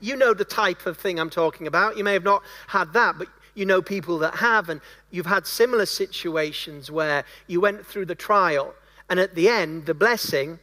[0.01, 1.97] you know the type of thing I'm talking about.
[1.97, 5.47] You may have not had that, but you know people that have, and you've had
[5.47, 8.75] similar situations where you went through the trial,
[9.09, 10.59] and at the end, the blessing,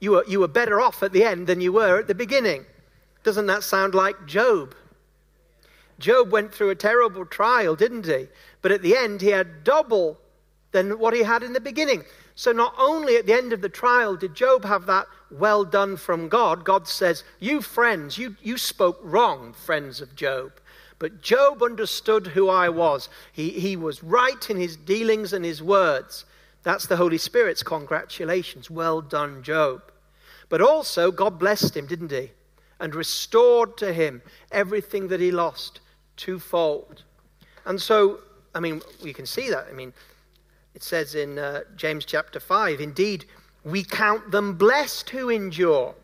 [0.00, 2.64] you were, you were better off at the end than you were at the beginning.
[3.24, 4.74] Doesn't that sound like Job?
[5.98, 8.28] Job went through a terrible trial, didn't he?
[8.62, 10.18] But at the end, he had double
[10.70, 12.04] than what he had in the beginning.
[12.34, 15.96] So, not only at the end of the trial did Job have that well done
[15.96, 20.52] from God, God says, You friends, you, you spoke wrong, friends of Job.
[20.98, 23.08] But Job understood who I was.
[23.32, 26.24] He, he was right in his dealings and his words.
[26.64, 28.70] That's the Holy Spirit's congratulations.
[28.70, 29.82] Well done, Job.
[30.48, 32.32] But also, God blessed him, didn't he?
[32.80, 35.80] And restored to him everything that he lost
[36.16, 37.02] twofold.
[37.64, 38.20] And so,
[38.54, 39.66] I mean, we can see that.
[39.70, 39.92] I mean,
[40.74, 43.24] it says in uh, James chapter 5, indeed,
[43.64, 45.94] we count them blessed who endure.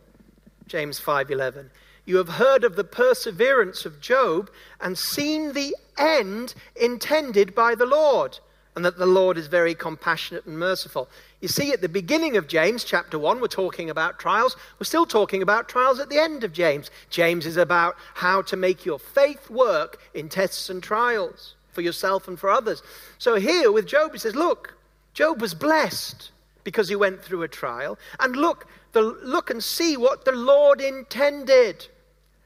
[0.66, 1.70] James 5:11.
[2.06, 7.86] You have heard of the perseverance of Job and seen the end intended by the
[7.86, 8.38] Lord,
[8.76, 11.08] and that the Lord is very compassionate and merciful.
[11.40, 14.56] You see, at the beginning of James, chapter 1, we're talking about trials.
[14.78, 16.90] We're still talking about trials at the end of James.
[17.08, 22.28] James is about how to make your faith work in tests and trials for yourself
[22.28, 22.82] and for others.
[23.18, 24.74] So here with Job, he says, Look,
[25.14, 26.30] Job was blessed
[26.64, 27.98] because he went through a trial.
[28.20, 31.86] And look, the, look and see what the Lord intended.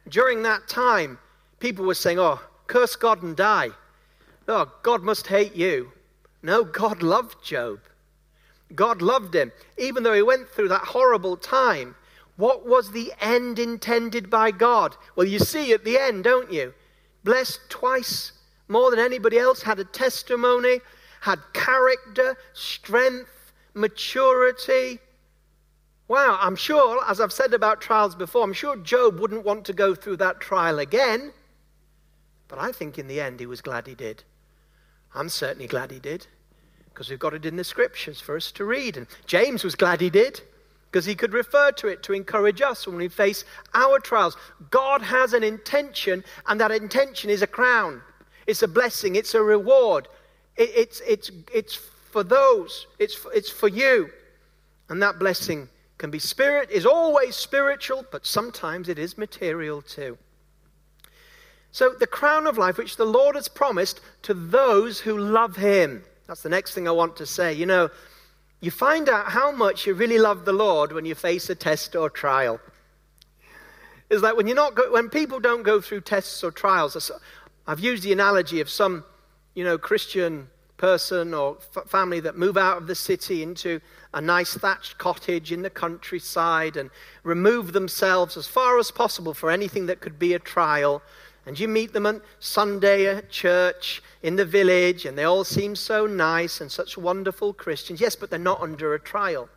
[0.09, 1.19] During that time,
[1.61, 3.71] people were saying, Oh, curse God and die.
[4.47, 5.93] Oh, God must hate you.
[6.43, 7.81] No, God loved Job.
[8.75, 9.53] God loved him.
[9.77, 11.95] Even though he went through that horrible time,
[12.37, 14.97] what was the end intended by God?
[15.17, 16.73] Well, you see at the end, don't you?
[17.25, 18.33] Blessed twice
[18.69, 20.81] more than anybody else, had a testimony,
[21.23, 24.99] had character, strength, maturity,
[26.09, 29.75] Wow, I'm sure, as I've said about trials before, I'm sure Job wouldn't want to
[29.75, 31.33] go through that trial again.
[32.49, 34.25] But I think in the end he was glad he did.
[35.15, 36.27] I'm certainly glad he did
[36.89, 38.97] because we've got it in the scriptures for us to read.
[38.97, 40.41] And James was glad he did
[40.91, 43.45] because he could refer to it to encourage us when we face
[43.75, 44.37] our trials.
[44.71, 48.01] God has an intention, and that intention is a crown,
[48.47, 50.09] it's a blessing, it's a reward.
[50.57, 54.09] It, it's, it's, it's for those, it's for, it's for you.
[54.89, 55.69] And that blessing
[55.99, 60.17] can be spirit, is always spiritual, but sometimes it is material too.
[61.71, 66.03] So, the crown of life, which the Lord has promised to those who love Him.
[66.27, 67.53] That's the next thing I want to say.
[67.53, 67.91] You know,
[68.61, 71.95] you find out how much you really love the Lord when you face a test
[71.95, 72.61] or trial.
[74.09, 77.11] Is that when you're not go, when people don't go through tests or trials.
[77.67, 79.05] I've used the analogy of some,
[79.55, 83.81] you know, Christian person or f- family that move out of the city into
[84.15, 86.91] a nice thatched cottage in the countryside and
[87.23, 91.03] remove themselves as far as possible for anything that could be a trial.
[91.47, 95.75] And you meet them on Sunday at church in the village, and they all seem
[95.75, 98.01] so nice and such wonderful Christians.
[98.01, 99.49] Yes, but they're not under a trial.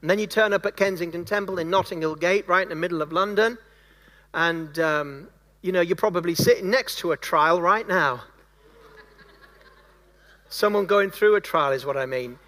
[0.00, 2.74] And then you turn up at Kensington Temple in Notting Hill Gate, right in the
[2.74, 3.58] middle of London,
[4.32, 5.28] and um,
[5.62, 8.22] you know you're probably sitting next to a trial right now.
[10.48, 12.38] Someone going through a trial is what I mean.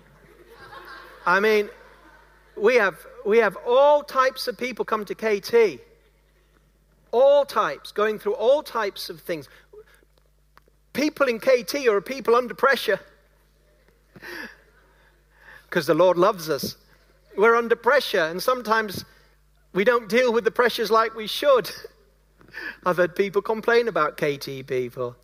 [1.25, 1.69] I mean,
[2.57, 5.81] we have, we have all types of people come to KT.
[7.11, 9.49] All types, going through all types of things.
[10.93, 13.01] People in KT are people under pressure
[15.69, 16.77] because the Lord loves us.
[17.37, 19.05] We're under pressure, and sometimes
[19.73, 21.71] we don't deal with the pressures like we should.
[22.87, 25.17] I've heard people complain about KT people.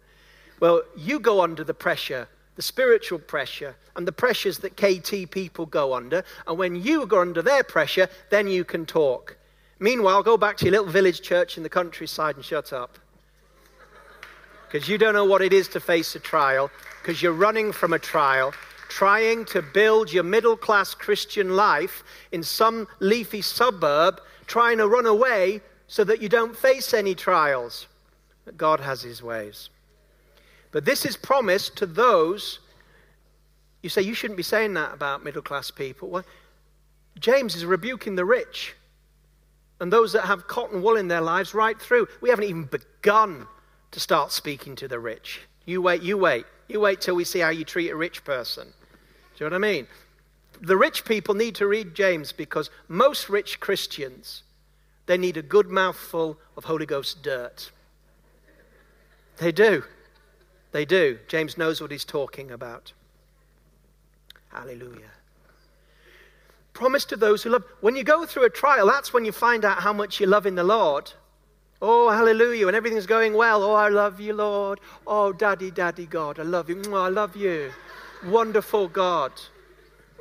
[0.61, 2.29] Well, you go under the pressure
[2.59, 6.25] the spiritual pressure and the pressures that KT people go under.
[6.45, 9.37] And when you go under their pressure, then you can talk.
[9.79, 12.99] Meanwhile, go back to your little village church in the countryside and shut up.
[14.67, 16.69] Because you don't know what it is to face a trial,
[17.01, 18.53] because you're running from a trial,
[18.89, 25.07] trying to build your middle class Christian life in some leafy suburb, trying to run
[25.07, 27.87] away so that you don't face any trials.
[28.45, 29.71] But God has his ways.
[30.71, 32.61] But this is promised to those.
[33.83, 36.09] You say you shouldn't be saying that about middle class people.
[36.09, 36.25] Well,
[37.19, 38.75] James is rebuking the rich
[39.81, 42.09] and those that have cotton wool in their lives right through.
[42.21, 43.47] We haven't even begun
[43.93, 45.41] to start speaking to the rich.
[45.65, 46.47] You wait, you wait.
[46.69, 48.69] You wait till we see how you treat a rich person.
[49.37, 49.87] Do you know what I mean?
[50.61, 54.43] The rich people need to read James because most rich Christians,
[55.07, 57.71] they need a good mouthful of Holy Ghost dirt.
[59.37, 59.85] They do.
[60.73, 61.19] They do.
[61.29, 62.93] James knows what he's talking about.
[64.49, 65.11] Hallelujah.
[66.73, 67.65] Promise to those who love.
[67.81, 70.47] When you go through a trial, that's when you find out how much you love
[70.47, 71.13] in the Lord.
[71.81, 72.67] Oh, hallelujah.
[72.67, 73.63] When everything's going well.
[73.63, 74.81] Oh, I love you, Lord.
[75.07, 76.39] Oh, daddy, daddy, God.
[76.39, 76.83] I love you.
[76.95, 77.73] I love you.
[78.27, 79.33] Wonderful God.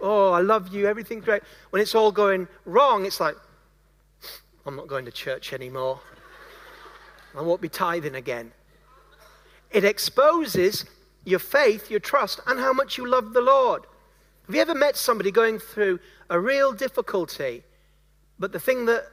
[0.01, 0.88] Oh, I love you.
[0.88, 1.41] Everything's great.
[1.71, 3.36] When it's all going wrong, it's like,
[4.65, 5.99] I'm not going to church anymore.
[7.36, 8.51] I won't be tithing again.
[9.71, 10.86] It exposes
[11.25, 13.84] your faith, your trust, and how much you love the Lord.
[14.45, 15.99] Have you ever met somebody going through
[16.30, 17.63] a real difficulty,
[18.39, 19.08] but the thing that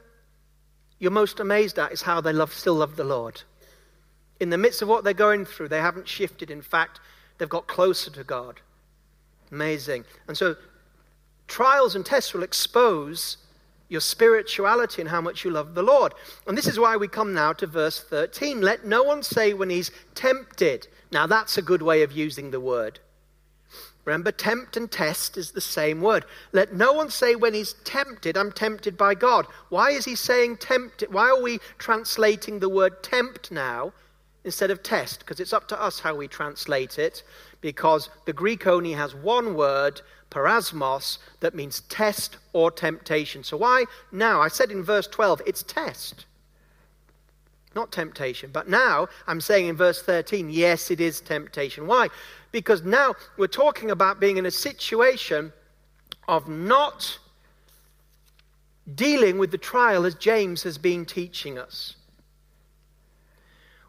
[0.97, 3.43] you're most amazed at is how they love, still love the Lord?
[4.39, 6.49] In the midst of what they're going through, they haven't shifted.
[6.49, 7.01] In fact,
[7.37, 8.61] they've got closer to God.
[9.51, 10.05] Amazing.
[10.27, 10.55] And so,
[11.47, 13.37] trials and tests will expose
[13.87, 16.13] your spirituality and how much you love the Lord.
[16.47, 18.61] And this is why we come now to verse 13.
[18.61, 20.87] Let no one say when he's tempted.
[21.11, 22.99] Now, that's a good way of using the word.
[24.05, 26.25] Remember, tempt and test is the same word.
[26.51, 29.47] Let no one say when he's tempted, I'm tempted by God.
[29.69, 31.11] Why is he saying tempted?
[31.11, 33.93] Why are we translating the word tempt now
[34.43, 35.19] instead of test?
[35.19, 37.23] Because it's up to us how we translate it,
[37.61, 40.01] because the Greek only has one word
[40.35, 43.43] peirasmos, that means test or temptation.
[43.43, 44.41] So why now?
[44.41, 46.25] I said in verse 12, it's test,
[47.73, 48.49] not temptation.
[48.51, 51.87] But now I'm saying in verse 13, yes, it is temptation.
[51.87, 52.09] Why?
[52.51, 55.53] Because now we're talking about being in a situation
[56.27, 57.17] of not
[58.93, 61.95] dealing with the trial as James has been teaching us.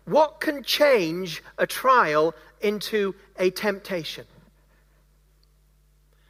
[0.05, 4.25] What can change a trial into a temptation?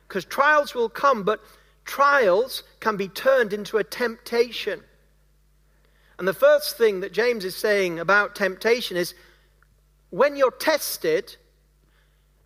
[0.07, 1.41] Because trials will come, but
[1.85, 4.83] trials can be turned into a temptation.
[6.19, 9.15] And the first thing that James is saying about temptation is
[10.11, 11.37] when you're tested,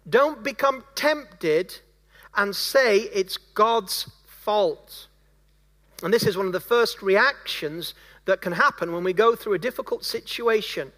[0.09, 1.77] don't become tempted
[2.37, 5.07] and say it's God's fault.
[6.03, 7.95] And this is one of the first reactions
[8.25, 10.91] that can happen when we go through a difficult situation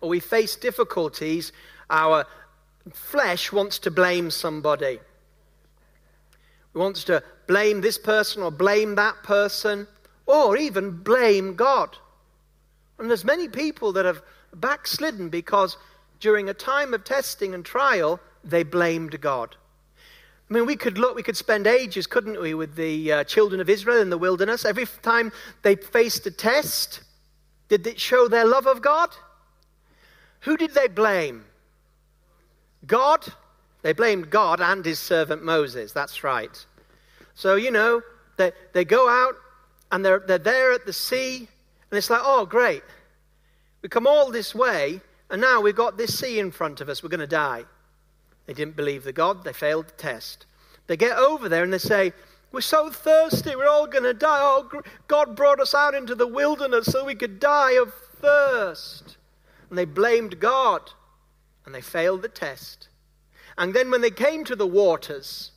[0.00, 1.52] or we face difficulties.
[1.88, 2.26] Our
[2.92, 5.00] flesh wants to blame somebody
[6.78, 9.86] wants to blame this person or blame that person
[10.26, 11.96] or even blame God.
[12.98, 14.22] And there's many people that have
[14.54, 15.76] backslidden because
[16.20, 19.56] during a time of testing and trial, they blamed God.
[20.48, 23.60] I mean, we could look, we could spend ages, couldn't we, with the uh, children
[23.60, 24.64] of Israel in the wilderness.
[24.64, 25.32] Every time
[25.62, 27.02] they faced a test,
[27.68, 29.10] did it show their love of God?
[30.40, 31.44] Who did they blame?
[32.86, 33.32] God
[33.82, 35.92] they blamed God and his servant Moses.
[35.92, 36.66] That's right.
[37.34, 38.02] So, you know,
[38.36, 39.34] they, they go out
[39.90, 41.48] and they're, they're there at the sea,
[41.90, 42.82] and it's like, oh, great.
[43.82, 45.00] We come all this way,
[45.30, 47.02] and now we've got this sea in front of us.
[47.02, 47.64] We're going to die.
[48.46, 50.46] They didn't believe the God, they failed the test.
[50.86, 52.12] They get over there and they say,
[52.50, 54.40] We're so thirsty, we're all going to die.
[54.40, 59.16] Oh, God brought us out into the wilderness so we could die of thirst.
[59.68, 60.90] And they blamed God
[61.64, 62.88] and they failed the test.
[63.60, 65.52] And then when they came to the waters,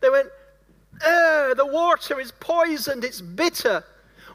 [0.00, 0.28] they went,
[1.00, 3.84] Eh, the water is poisoned, it's bitter.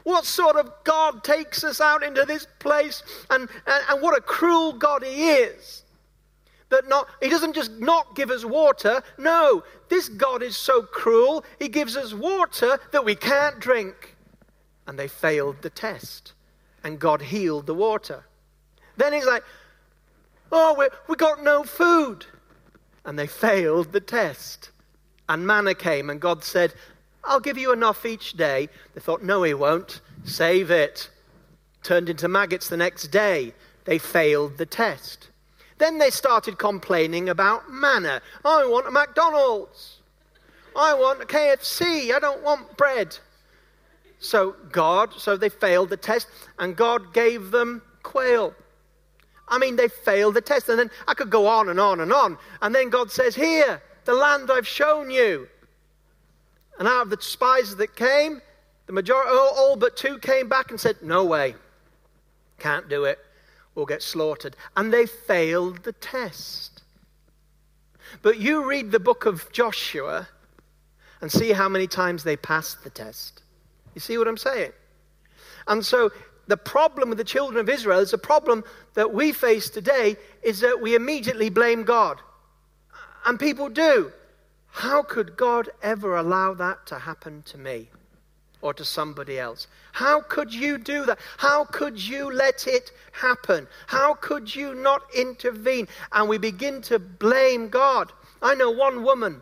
[0.04, 3.02] What sort of God takes us out into this place?
[3.28, 5.82] And, and, and what a cruel God He is.
[6.70, 9.02] That not, He doesn't just not give us water.
[9.18, 14.16] No, this God is so cruel, He gives us water that we can't drink.
[14.86, 16.32] And they failed the test.
[16.82, 18.24] And God healed the water.
[18.96, 19.44] Then He's like,
[20.50, 22.24] Oh, we, we got no food.
[23.06, 24.70] And they failed the test.
[25.28, 26.74] And manna came, and God said,
[27.24, 28.68] I'll give you enough each day.
[28.94, 30.00] They thought, No, He won't.
[30.24, 31.08] Save it.
[31.82, 33.54] Turned into maggots the next day.
[33.84, 35.30] They failed the test.
[35.78, 38.20] Then they started complaining about manna.
[38.44, 39.98] I want a McDonald's.
[40.74, 42.14] I want a KFC.
[42.14, 43.16] I don't want bread.
[44.18, 46.28] So God, so they failed the test,
[46.58, 48.54] and God gave them quail.
[49.48, 50.68] I mean, they failed the test.
[50.68, 52.38] And then I could go on and on and on.
[52.62, 55.48] And then God says, Here, the land I've shown you.
[56.78, 58.42] And out of the spies that came,
[58.86, 61.54] the majority, all, but two came back and said, No way.
[62.58, 63.18] Can't do it.
[63.74, 64.56] We'll get slaughtered.
[64.76, 66.82] And they failed the test.
[68.22, 70.28] But you read the book of Joshua
[71.20, 73.42] and see how many times they passed the test.
[73.94, 74.72] You see what I'm saying?
[75.66, 76.10] And so
[76.46, 80.60] the problem with the children of Israel is a problem that we face today is
[80.60, 82.20] that we immediately blame God.
[83.24, 84.12] And people do.
[84.68, 87.88] How could God ever allow that to happen to me
[88.60, 89.66] or to somebody else?
[89.92, 91.18] How could you do that?
[91.38, 93.66] How could you let it happen?
[93.86, 95.88] How could you not intervene?
[96.12, 98.12] And we begin to blame God.
[98.42, 99.40] I know one woman.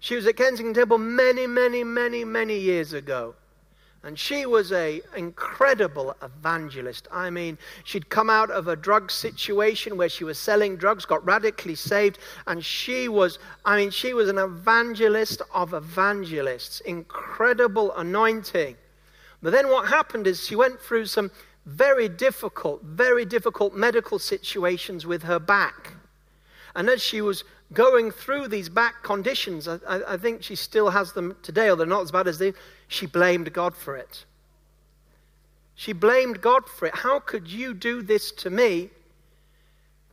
[0.00, 3.34] She was at Kensington Temple many, many, many, many years ago.
[4.04, 7.06] And she was an incredible evangelist.
[7.12, 11.24] I mean, she'd come out of a drug situation where she was selling drugs, got
[11.24, 16.80] radically saved, and she was, I mean, she was an evangelist of evangelists.
[16.80, 18.76] Incredible anointing.
[19.40, 21.30] But then what happened is she went through some
[21.66, 25.92] very difficult, very difficult medical situations with her back.
[26.74, 31.12] And as she was going through these back conditions, I, I, think she still has
[31.12, 32.52] them today, although not as bad as they,
[32.92, 34.24] she blamed God for it.
[35.74, 36.94] She blamed God for it.
[36.94, 38.90] How could you do this to me?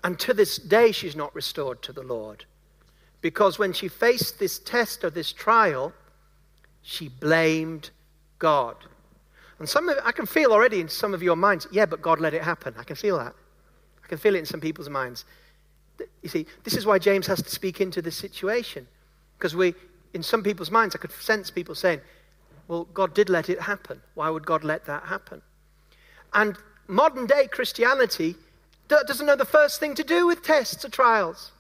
[0.04, 2.46] And to this day, she's not restored to the Lord.
[3.22, 5.92] Because when she faced this test or this trial,
[6.82, 7.90] she blamed
[8.40, 8.78] God.
[9.60, 12.22] And some of, I can feel already in some of your minds, yeah, but God
[12.22, 12.74] let it happen.
[12.78, 13.36] I can feel that.
[14.02, 15.26] I can feel it in some people's minds.
[16.22, 18.88] You see, this is why James has to speak into this situation.
[19.38, 19.76] Because we,
[20.14, 22.00] in some people's minds, I could sense people saying,
[22.70, 24.00] well, God did let it happen.
[24.14, 25.42] Why would God let that happen?
[26.34, 26.56] And
[26.88, 28.36] modern day Christianity
[28.88, 31.52] doesn't know the first thing to do with tests or trials.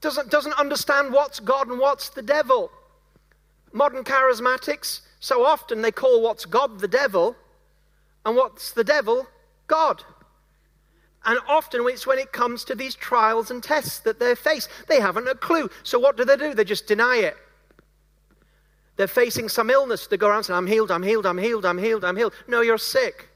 [0.00, 2.72] Doesn't, doesn't understand what's God and what's the devil.
[3.72, 7.36] Modern charismatics, so often they call what's God the devil
[8.26, 9.28] and what's the devil
[9.68, 10.02] God.
[11.24, 14.68] And often it's when it comes to these trials and tests that they face.
[14.88, 15.70] They haven't a clue.
[15.84, 16.52] So what do they do?
[16.52, 17.36] They just deny it.
[19.02, 20.06] They're facing some illness.
[20.06, 22.32] They go around saying, I'm healed, I'm healed, I'm healed, I'm healed, I'm healed.
[22.46, 23.30] No, you're sick.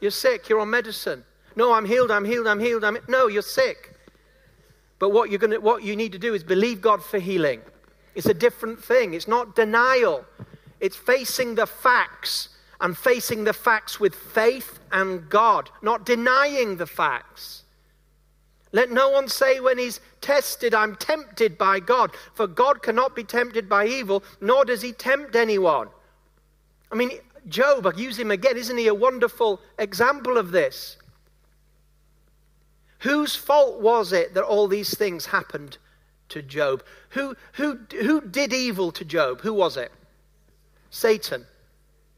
[0.00, 1.22] You're sick, you're on medicine.
[1.54, 3.94] No, I'm healed, I'm healed, I'm healed, I'm No, you're sick.
[4.98, 7.60] But what, you're gonna, what you need to do is believe God for healing.
[8.16, 9.14] It's a different thing.
[9.14, 10.24] It's not denial,
[10.80, 12.48] it's facing the facts
[12.80, 17.62] and facing the facts with faith and God, not denying the facts.
[18.72, 23.24] Let no one say when he's tested, I'm tempted by God, for God cannot be
[23.24, 25.88] tempted by evil, nor does he tempt anyone.
[26.92, 27.10] I mean,
[27.48, 30.96] Job, I use him again, isn't he a wonderful example of this?
[33.00, 35.78] Whose fault was it that all these things happened
[36.28, 36.84] to Job?
[37.10, 39.40] Who, who, who did evil to Job?
[39.40, 39.90] Who was it?
[40.90, 41.46] Satan.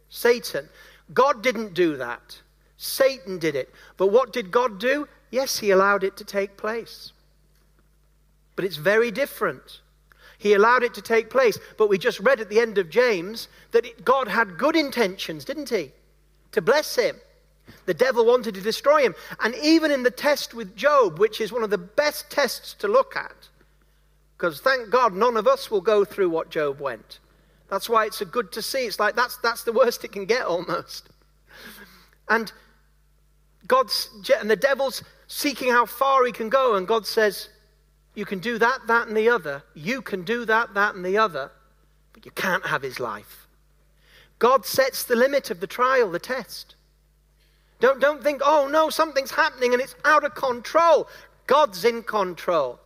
[0.08, 0.68] Satan.
[1.14, 2.40] God didn't do that.
[2.76, 3.70] Satan did it.
[3.96, 5.08] But what did God do?
[5.32, 7.12] Yes, he allowed it to take place.
[8.54, 9.80] But it's very different.
[10.38, 11.58] He allowed it to take place.
[11.78, 15.44] But we just read at the end of James that it, God had good intentions,
[15.44, 15.90] didn't he?
[16.52, 17.16] To bless him.
[17.86, 19.14] The devil wanted to destroy him.
[19.40, 22.86] And even in the test with Job, which is one of the best tests to
[22.86, 23.48] look at,
[24.36, 27.20] because thank God none of us will go through what Job went.
[27.70, 28.84] That's why it's a good to see.
[28.84, 31.08] It's like that's, that's the worst it can get almost.
[32.28, 32.52] And
[33.66, 37.48] God's, and the devil's seeking how far he can go, and God says,
[38.14, 39.62] You can do that, that, and the other.
[39.74, 41.50] You can do that, that, and the other,
[42.12, 43.46] but you can't have his life.
[44.38, 46.74] God sets the limit of the trial, the test.
[47.78, 51.08] Don't, don't think, oh no, something's happening and it's out of control.
[51.46, 52.78] God's in control.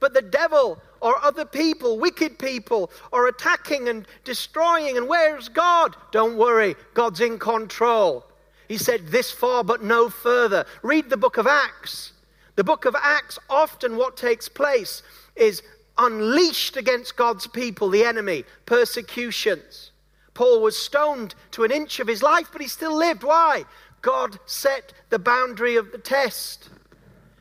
[0.00, 4.96] But the devil or other people, wicked people, are attacking and destroying.
[4.96, 5.94] And where's God?
[6.10, 8.24] Don't worry, God's in control.
[8.70, 10.64] He said, This far, but no further.
[10.84, 12.12] Read the book of Acts.
[12.54, 15.02] The book of Acts, often what takes place
[15.34, 15.64] is
[15.98, 19.90] unleashed against God's people, the enemy, persecutions.
[20.34, 23.24] Paul was stoned to an inch of his life, but he still lived.
[23.24, 23.64] Why?
[24.02, 26.68] God set the boundary of the test.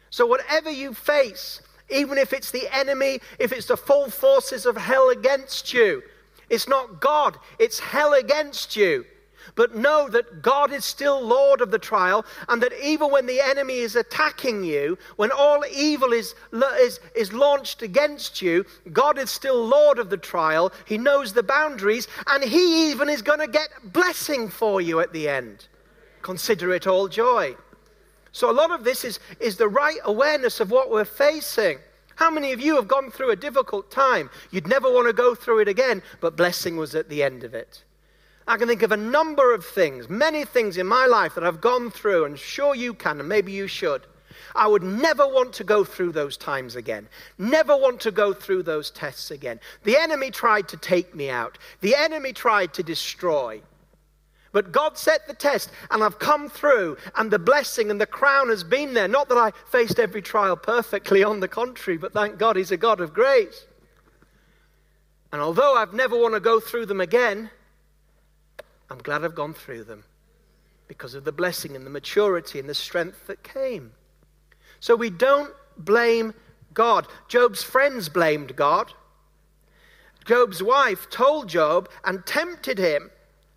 [0.09, 1.61] So, whatever you face,
[1.91, 6.01] even if it's the enemy, if it's the full forces of hell against you,
[6.49, 9.05] it's not God, it's hell against you.
[9.59, 13.41] But know that God is still Lord of the trial, and that even when the
[13.41, 19.29] enemy is attacking you, when all evil is, is, is launched against you, God is
[19.29, 20.71] still Lord of the trial.
[20.85, 25.11] He knows the boundaries, and He even is going to get blessing for you at
[25.11, 25.67] the end.
[26.21, 27.57] Consider it all joy.
[28.31, 31.79] So, a lot of this is, is the right awareness of what we're facing.
[32.15, 34.29] How many of you have gone through a difficult time?
[34.51, 37.53] You'd never want to go through it again, but blessing was at the end of
[37.53, 37.83] it.
[38.49, 41.61] I can think of a number of things, many things in my life that I've
[41.61, 44.07] gone through, and sure you can, and maybe you should.
[44.55, 47.07] I would never want to go through those times again.
[47.37, 49.59] Never want to go through those tests again.
[49.83, 53.61] The enemy tried to take me out, the enemy tried to destroy.
[54.51, 58.49] But God set the test, and I've come through, and the blessing and the crown
[58.49, 59.07] has been there.
[59.07, 62.77] Not that I faced every trial perfectly, on the contrary, but thank God He's a
[62.77, 63.67] God of grace.
[65.31, 67.51] And although I've never want to go through them again,
[68.89, 70.03] I'm glad I've gone through them
[70.87, 73.91] because of the blessing and the maturity and the strength that came.
[74.79, 76.33] So we don't blame
[76.73, 77.07] God.
[77.27, 78.93] Job's friends blamed God.
[80.25, 83.11] Job's wife told Job and tempted him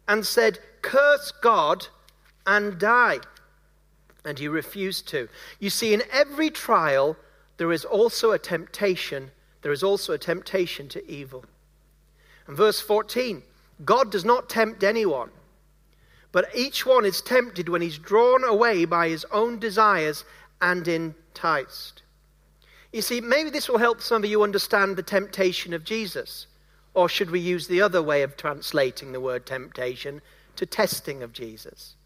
[0.07, 1.87] and said, curse God
[2.47, 3.21] and die.
[4.25, 5.29] And he refused to.
[5.59, 7.17] You see, in every trial,
[7.57, 9.31] there is also a temptation.
[9.63, 11.45] There is also a temptation to evil.
[12.47, 13.43] And verse 14
[13.85, 15.31] God does not tempt anyone,
[16.31, 20.25] but each one is tempted when he's drawn away by his own desires
[20.61, 22.03] and enticed.
[22.93, 26.47] You see, maybe this will help some of you understand the temptation of Jesus.
[26.95, 30.21] Or should we use the other way of translating the word temptation?
[30.57, 31.97] to testing of Jesus.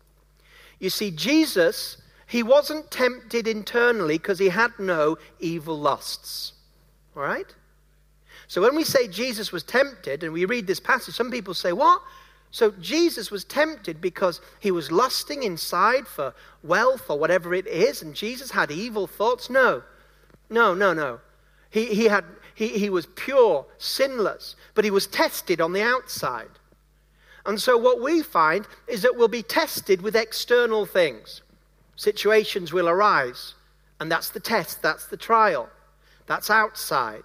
[0.78, 6.52] You see, Jesus, he wasn't tempted internally because he had no evil lusts.
[7.16, 7.54] All right?
[8.48, 11.72] So when we say Jesus was tempted, and we read this passage, some people say,
[11.72, 12.00] What?
[12.50, 18.02] So Jesus was tempted because he was lusting inside for wealth or whatever it is,
[18.02, 19.50] and Jesus had evil thoughts?
[19.50, 19.82] No.
[20.48, 21.20] No, no, no.
[21.70, 22.24] He, he, had,
[22.54, 26.48] he, he was pure, sinless, but he was tested on the outside.
[27.44, 31.42] And so, what we find is that we'll be tested with external things.
[31.96, 33.54] Situations will arise,
[34.00, 35.68] and that's the test, that's the trial,
[36.26, 37.22] that's outside.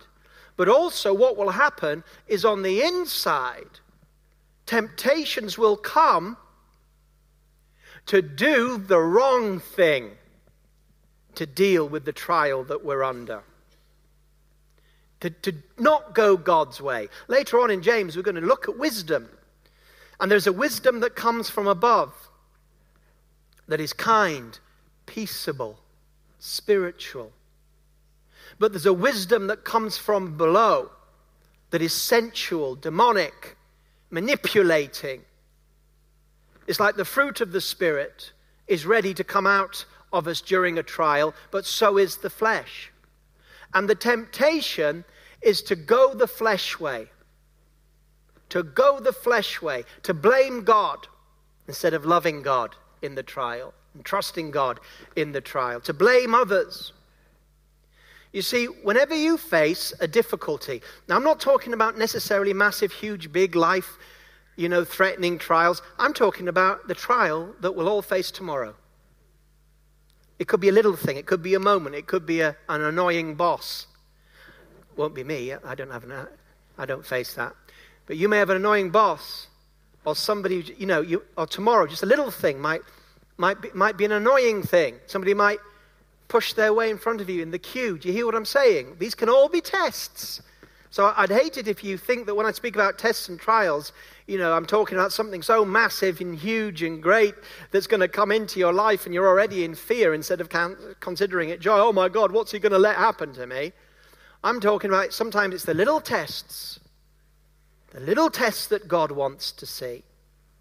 [0.61, 3.79] But also, what will happen is on the inside,
[4.67, 6.37] temptations will come
[8.05, 10.11] to do the wrong thing
[11.33, 13.41] to deal with the trial that we're under.
[15.21, 17.09] To, to not go God's way.
[17.27, 19.29] Later on in James, we're going to look at wisdom.
[20.19, 22.13] And there's a wisdom that comes from above
[23.67, 24.59] that is kind,
[25.07, 25.79] peaceable,
[26.37, 27.31] spiritual.
[28.61, 30.91] But there's a wisdom that comes from below
[31.71, 33.57] that is sensual, demonic,
[34.09, 35.23] manipulating.
[36.67, 38.31] It's like the fruit of the Spirit
[38.67, 39.83] is ready to come out
[40.13, 42.91] of us during a trial, but so is the flesh.
[43.73, 45.03] And the temptation
[45.41, 47.09] is to go the flesh way
[48.51, 51.07] to go the flesh way, to blame God
[51.67, 54.79] instead of loving God in the trial and trusting God
[55.15, 56.91] in the trial, to blame others.
[58.33, 63.31] You see, whenever you face a difficulty, now I'm not talking about necessarily massive, huge,
[63.31, 63.97] big life,
[64.55, 65.81] you know, threatening trials.
[65.99, 68.75] I'm talking about the trial that we'll all face tomorrow.
[70.39, 72.55] It could be a little thing, it could be a moment, it could be a,
[72.69, 73.87] an annoying boss.
[74.95, 75.53] Won't be me.
[75.53, 76.27] I don't have an,
[76.77, 77.53] I don't face that.
[78.07, 79.47] But you may have an annoying boss
[80.05, 82.81] or somebody, you know, you, or tomorrow, just a little thing might,
[83.37, 84.95] might, be, might be an annoying thing.
[85.05, 85.59] Somebody might
[86.31, 87.97] push their way in front of you in the queue.
[87.97, 88.95] Do you hear what I'm saying?
[88.99, 90.41] These can all be tests.
[90.89, 93.91] So I'd hate it if you think that when I speak about tests and trials,
[94.27, 97.35] you know, I'm talking about something so massive and huge and great
[97.71, 100.49] that's going to come into your life and you're already in fear instead of
[101.01, 101.77] considering it joy.
[101.77, 103.73] Oh my God, what's he going to let happen to me?
[104.41, 106.79] I'm talking about sometimes it's the little tests,
[107.91, 110.03] the little tests that God wants to see,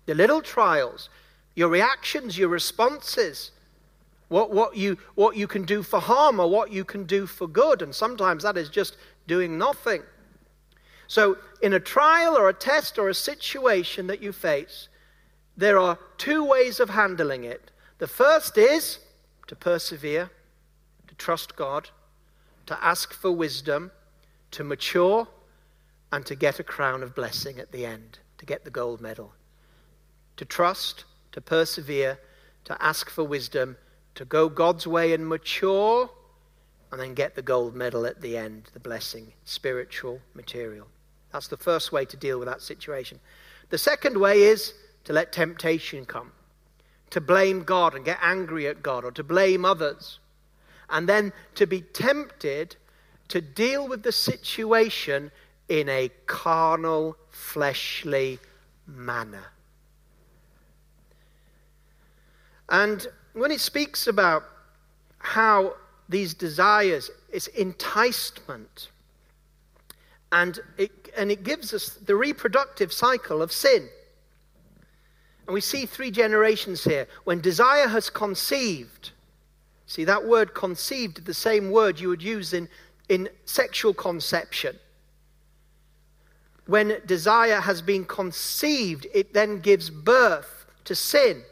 [0.07, 1.09] the little trials,
[1.55, 3.53] your reactions, your responses.
[4.31, 7.49] What, what, you, what you can do for harm or what you can do for
[7.49, 7.83] good.
[7.83, 10.03] And sometimes that is just doing nothing.
[11.09, 14.89] So, in a trial or a test or a situation that you face,
[15.57, 17.73] there are two ways of handling it.
[17.99, 19.01] The first is
[19.49, 20.31] to persevere,
[21.09, 21.91] to trust God,
[22.67, 23.91] to ask for wisdom,
[24.53, 25.27] to mature,
[26.13, 29.33] and to get a crown of blessing at the end, to get the gold medal.
[30.37, 32.21] To trust, to persevere,
[32.67, 33.77] to ask for wisdom,
[34.21, 36.11] to go God's way and mature,
[36.93, 40.87] and then get the gold medal at the end, the blessing, spiritual, material.
[41.33, 43.19] That's the first way to deal with that situation.
[43.71, 46.33] The second way is to let temptation come,
[47.09, 50.19] to blame God and get angry at God, or to blame others,
[50.91, 52.77] and then to be tempted
[53.29, 55.31] to deal with the situation
[55.71, 58.39] in a carnal, fleshly
[58.87, 59.47] manner.
[62.69, 64.45] And when it speaks about
[65.19, 65.75] how
[66.09, 68.89] these desires, it's enticement,
[70.33, 73.89] and it and it gives us the reproductive cycle of sin.
[75.47, 77.09] And we see three generations here.
[77.25, 79.11] When desire has conceived,
[79.87, 82.69] see that word conceived, the same word you would use in,
[83.09, 84.77] in sexual conception.
[86.67, 91.43] When desire has been conceived, it then gives birth to sin.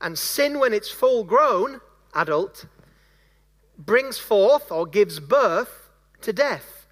[0.00, 1.80] And sin, when it's full grown,
[2.14, 2.66] adult,
[3.78, 5.88] brings forth or gives birth
[6.22, 6.86] to death.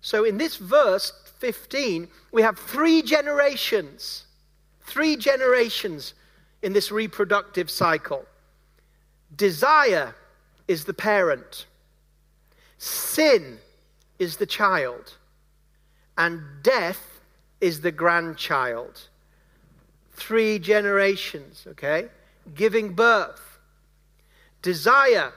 [0.00, 4.26] So in this verse, 15, we have three generations,
[4.82, 6.14] three generations
[6.62, 8.24] in this reproductive cycle.
[9.36, 10.14] Desire
[10.68, 11.66] is the parent,
[12.78, 13.58] sin
[14.18, 15.14] is the child,
[16.16, 17.20] and death
[17.60, 19.08] is the grandchild.
[20.12, 22.08] Three generations, okay?
[22.52, 23.58] Giving birth.
[24.62, 25.32] Desire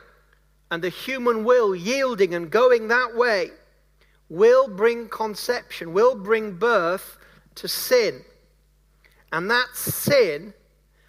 [0.70, 3.52] and the human will yielding and going that way
[4.30, 7.18] will bring conception, will bring birth
[7.56, 8.24] to sin.
[9.32, 10.54] And that sin,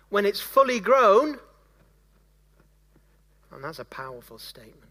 [0.09, 1.39] when it's fully grown,
[3.53, 4.91] and that's a powerful statement.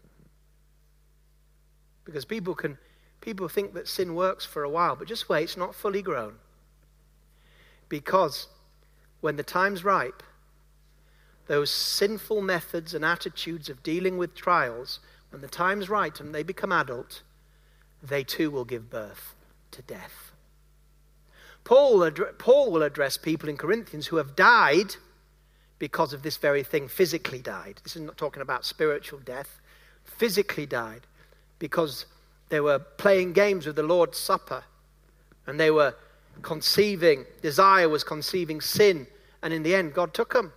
[2.04, 2.78] Because people can
[3.20, 6.34] people think that sin works for a while, but just wait, it's not fully grown.
[7.88, 8.48] Because
[9.20, 10.22] when the time's ripe,
[11.48, 16.42] those sinful methods and attitudes of dealing with trials, when the time's right and they
[16.42, 17.22] become adult,
[18.02, 19.34] they too will give birth
[19.72, 20.32] to death.
[21.64, 24.94] Paul, ad- Paul will address people in Corinthians who have died
[25.78, 27.80] because of this very thing, physically died.
[27.82, 29.60] This is not talking about spiritual death,
[30.04, 31.02] physically died
[31.58, 32.06] because
[32.48, 34.64] they were playing games with the Lord's Supper
[35.46, 35.94] and they were
[36.42, 39.06] conceiving, desire was conceiving sin,
[39.42, 40.52] and in the end, God took them.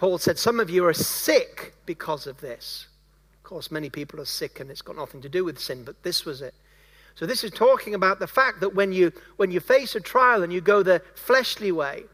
[0.00, 2.88] Paul said, Some of you are sick because of this
[3.36, 6.02] Of course, many people are sick and it's got nothing to do with sin, but
[6.02, 6.54] this was it.
[7.16, 10.42] So this is talking about the fact that when you when you face a trial
[10.42, 12.04] and you go the fleshly way,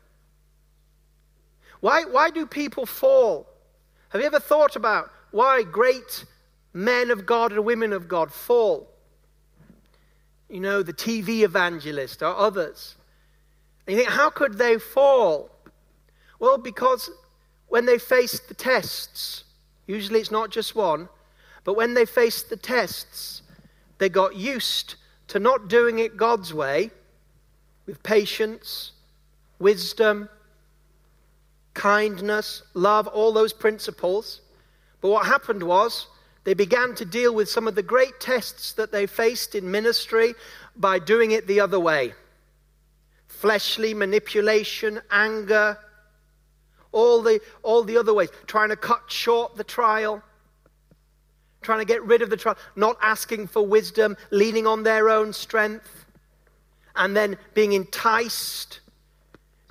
[1.79, 3.47] why why do people fall?
[4.09, 6.25] Have you ever thought about why great
[6.73, 8.89] men of God and women of God fall?
[10.51, 12.97] You know, the TV evangelist or others.
[13.87, 15.51] And you think, how could they fall?
[16.41, 17.11] Well, because
[17.69, 19.45] when they faced the tests,
[19.87, 21.09] usually it's not just one,
[21.65, 23.43] but when they faced the tests,
[23.99, 24.95] they got used
[25.29, 26.91] to not doing it God's way
[27.87, 28.93] with patience,
[29.59, 30.29] wisdom,
[31.75, 34.41] kindness, love, all those principles.
[35.01, 36.07] But what happened was
[36.45, 40.35] they began to deal with some of the great tests that they faced in ministry
[40.77, 42.15] by doing it the other way
[43.29, 45.77] fleshly manipulation, anger,
[46.97, 50.23] all the, all the other ways, trying to cut short the trial.
[51.61, 55.33] Trying to get rid of the trial, not asking for wisdom, leaning on their own
[55.33, 56.07] strength,
[56.95, 58.81] and then being enticed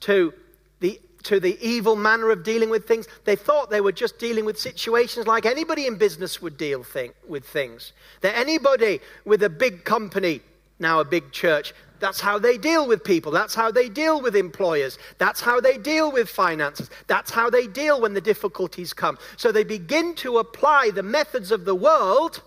[0.01, 0.33] to
[0.81, 3.07] the, to the evil manner of dealing with things.
[3.23, 7.13] They thought they were just dealing with situations like anybody in business would deal thing,
[7.27, 7.93] with things.
[8.21, 10.41] That anybody with a big company,
[10.79, 11.73] now a big church,
[12.05, 13.31] that's how they deal with people.
[13.31, 14.99] That's how they deal with employers.
[15.17, 16.91] That's how they deal with finances.
[17.07, 19.17] That's how they deal when the difficulties come.
[19.37, 22.43] So they begin to apply the methods of the world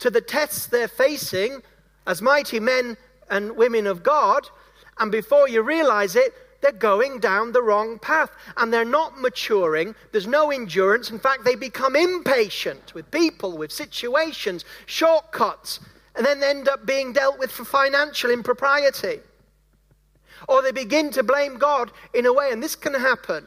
[0.00, 1.62] to the tests they're facing
[2.06, 2.98] as mighty men
[3.30, 4.50] and women of God,
[4.98, 9.94] and before you realize it, they're going down the wrong path and they're not maturing.
[10.12, 11.10] There's no endurance.
[11.10, 15.80] In fact, they become impatient with people, with situations, shortcuts,
[16.16, 19.20] and then end up being dealt with for financial impropriety.
[20.48, 23.46] Or they begin to blame God in a way, and this can happen.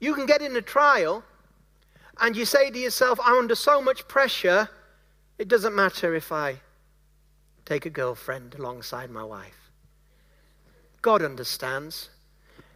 [0.00, 1.22] You can get in a trial
[2.20, 4.68] and you say to yourself, I'm under so much pressure,
[5.38, 6.60] it doesn't matter if I
[7.64, 9.70] take a girlfriend alongside my wife.
[11.00, 12.10] God understands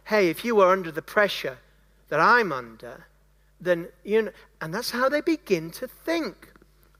[0.05, 1.57] hey, if you were under the pressure
[2.07, 3.05] that I'm under,
[3.59, 4.31] then you know,
[4.61, 6.49] and that's how they begin to think.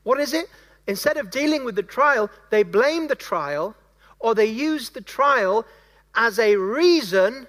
[0.04, 0.50] What is it?
[0.88, 3.76] Instead of dealing with the trial, they blame the trial
[4.20, 5.66] or they use the trial
[6.16, 7.48] as a reason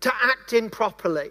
[0.00, 1.30] to act improperly.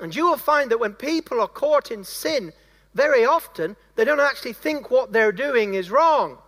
[0.00, 2.52] And you will find that when people are caught in sin,
[2.94, 6.38] very often they don't actually think what they're doing is wrong.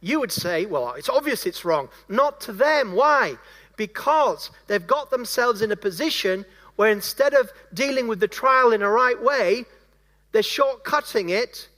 [0.00, 1.88] You would say, well, it's obvious it's wrong.
[2.08, 2.92] Not to them.
[2.92, 3.38] Why?
[3.76, 6.44] because they've got themselves in a position
[6.76, 9.64] where instead of dealing with the trial in a right way,
[10.32, 11.68] they're shortcutting it.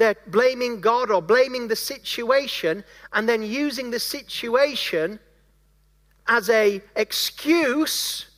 [0.00, 5.20] They're blaming God or blaming the situation and then using the situation
[6.26, 8.30] as a excuse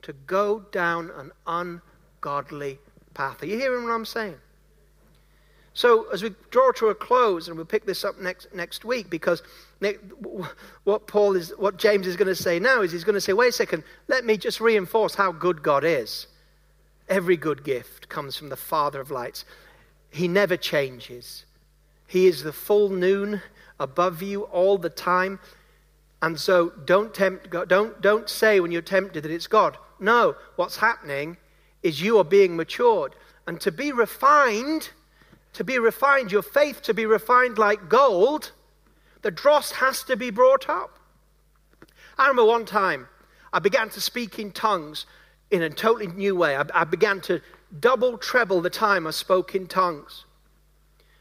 [0.00, 2.78] to go down an ungodly
[3.12, 3.42] path.
[3.42, 4.36] Are you hearing what I'm saying?
[5.74, 9.10] So, as we draw to a close, and we'll pick this up next, next week,
[9.10, 9.42] because
[10.84, 13.34] what Paul is, what James is going to say now is he's going to say,
[13.34, 16.26] wait a second, let me just reinforce how good God is.
[17.10, 19.44] Every good gift comes from the Father of lights.
[20.14, 21.44] He never changes.
[22.06, 23.42] He is the full noon
[23.80, 25.40] above you all the time.
[26.22, 27.68] And so don't tempt God.
[27.68, 29.76] Don't, don't say when you're tempted that it's God.
[29.98, 31.36] No, what's happening
[31.82, 33.16] is you are being matured.
[33.48, 34.90] And to be refined,
[35.54, 38.52] to be refined, your faith to be refined like gold,
[39.22, 40.96] the dross has to be brought up.
[42.16, 43.08] I remember one time
[43.52, 45.06] I began to speak in tongues
[45.50, 46.56] in a totally new way.
[46.56, 47.40] I, I began to
[47.80, 50.24] double, treble the time I spoke in tongues.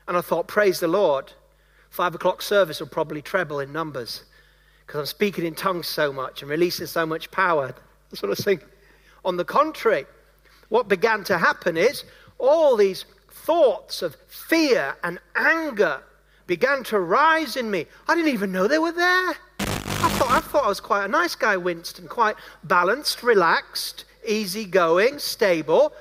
[0.08, 1.34] And I thought, praise the Lord.
[1.89, 4.24] Five o'clock service will probably treble in numbers
[4.86, 7.68] because I'm speaking in tongues so much and releasing so much power.
[8.10, 8.60] that Sort of thing.
[9.26, 10.06] On the contrary,
[10.70, 12.04] what began to happen is
[12.39, 16.01] all these thoughts of fear and anger
[16.47, 17.86] began to rise in me.
[18.08, 19.36] I didn't even know they were there.
[19.60, 25.20] I thought I, thought I was quite a nice guy, Winston, quite balanced, relaxed, easygoing,
[25.20, 25.93] stable.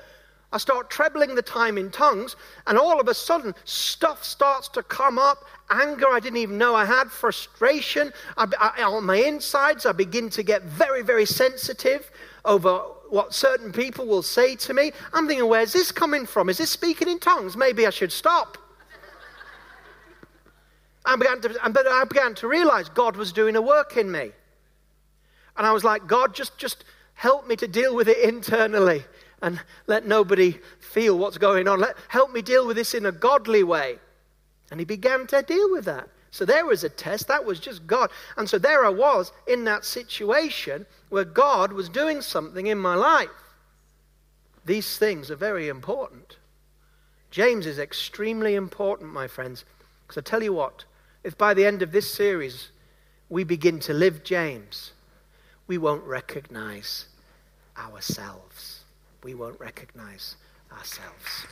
[0.53, 2.35] I start trebling the time in tongues,
[2.67, 6.75] and all of a sudden, stuff starts to come up anger I didn't even know
[6.75, 8.13] I had, frustration.
[8.37, 12.11] I, I, on my insides, I begin to get very, very sensitive
[12.45, 12.77] over
[13.09, 14.91] what certain people will say to me.
[15.11, 16.49] I'm thinking, where's this coming from?
[16.49, 17.57] Is this speaking in tongues?
[17.57, 18.59] Maybe I should stop.
[21.05, 24.31] I began to, but I began to realize God was doing a work in me.
[25.57, 26.83] And I was like, God, just, just
[27.15, 29.03] help me to deal with it internally
[29.43, 31.79] and let nobody feel what's going on.
[31.81, 33.99] Let, help me deal with this in a godly way.
[34.71, 36.07] And he began to deal with that.
[36.31, 37.27] So there was a test.
[37.27, 38.09] That was just God.
[38.37, 42.95] And so there I was in that situation where God was doing something in my
[42.95, 43.29] life.
[44.65, 46.37] These things are very important.
[47.29, 49.65] James is extremely important, my friends.
[50.07, 50.85] Because I tell you what,
[51.23, 52.69] if by the end of this series
[53.29, 54.93] we begin to live James,
[55.67, 57.07] we won't recognize
[57.77, 58.52] ourselves
[59.23, 60.35] we won't recognize
[60.71, 61.45] ourselves.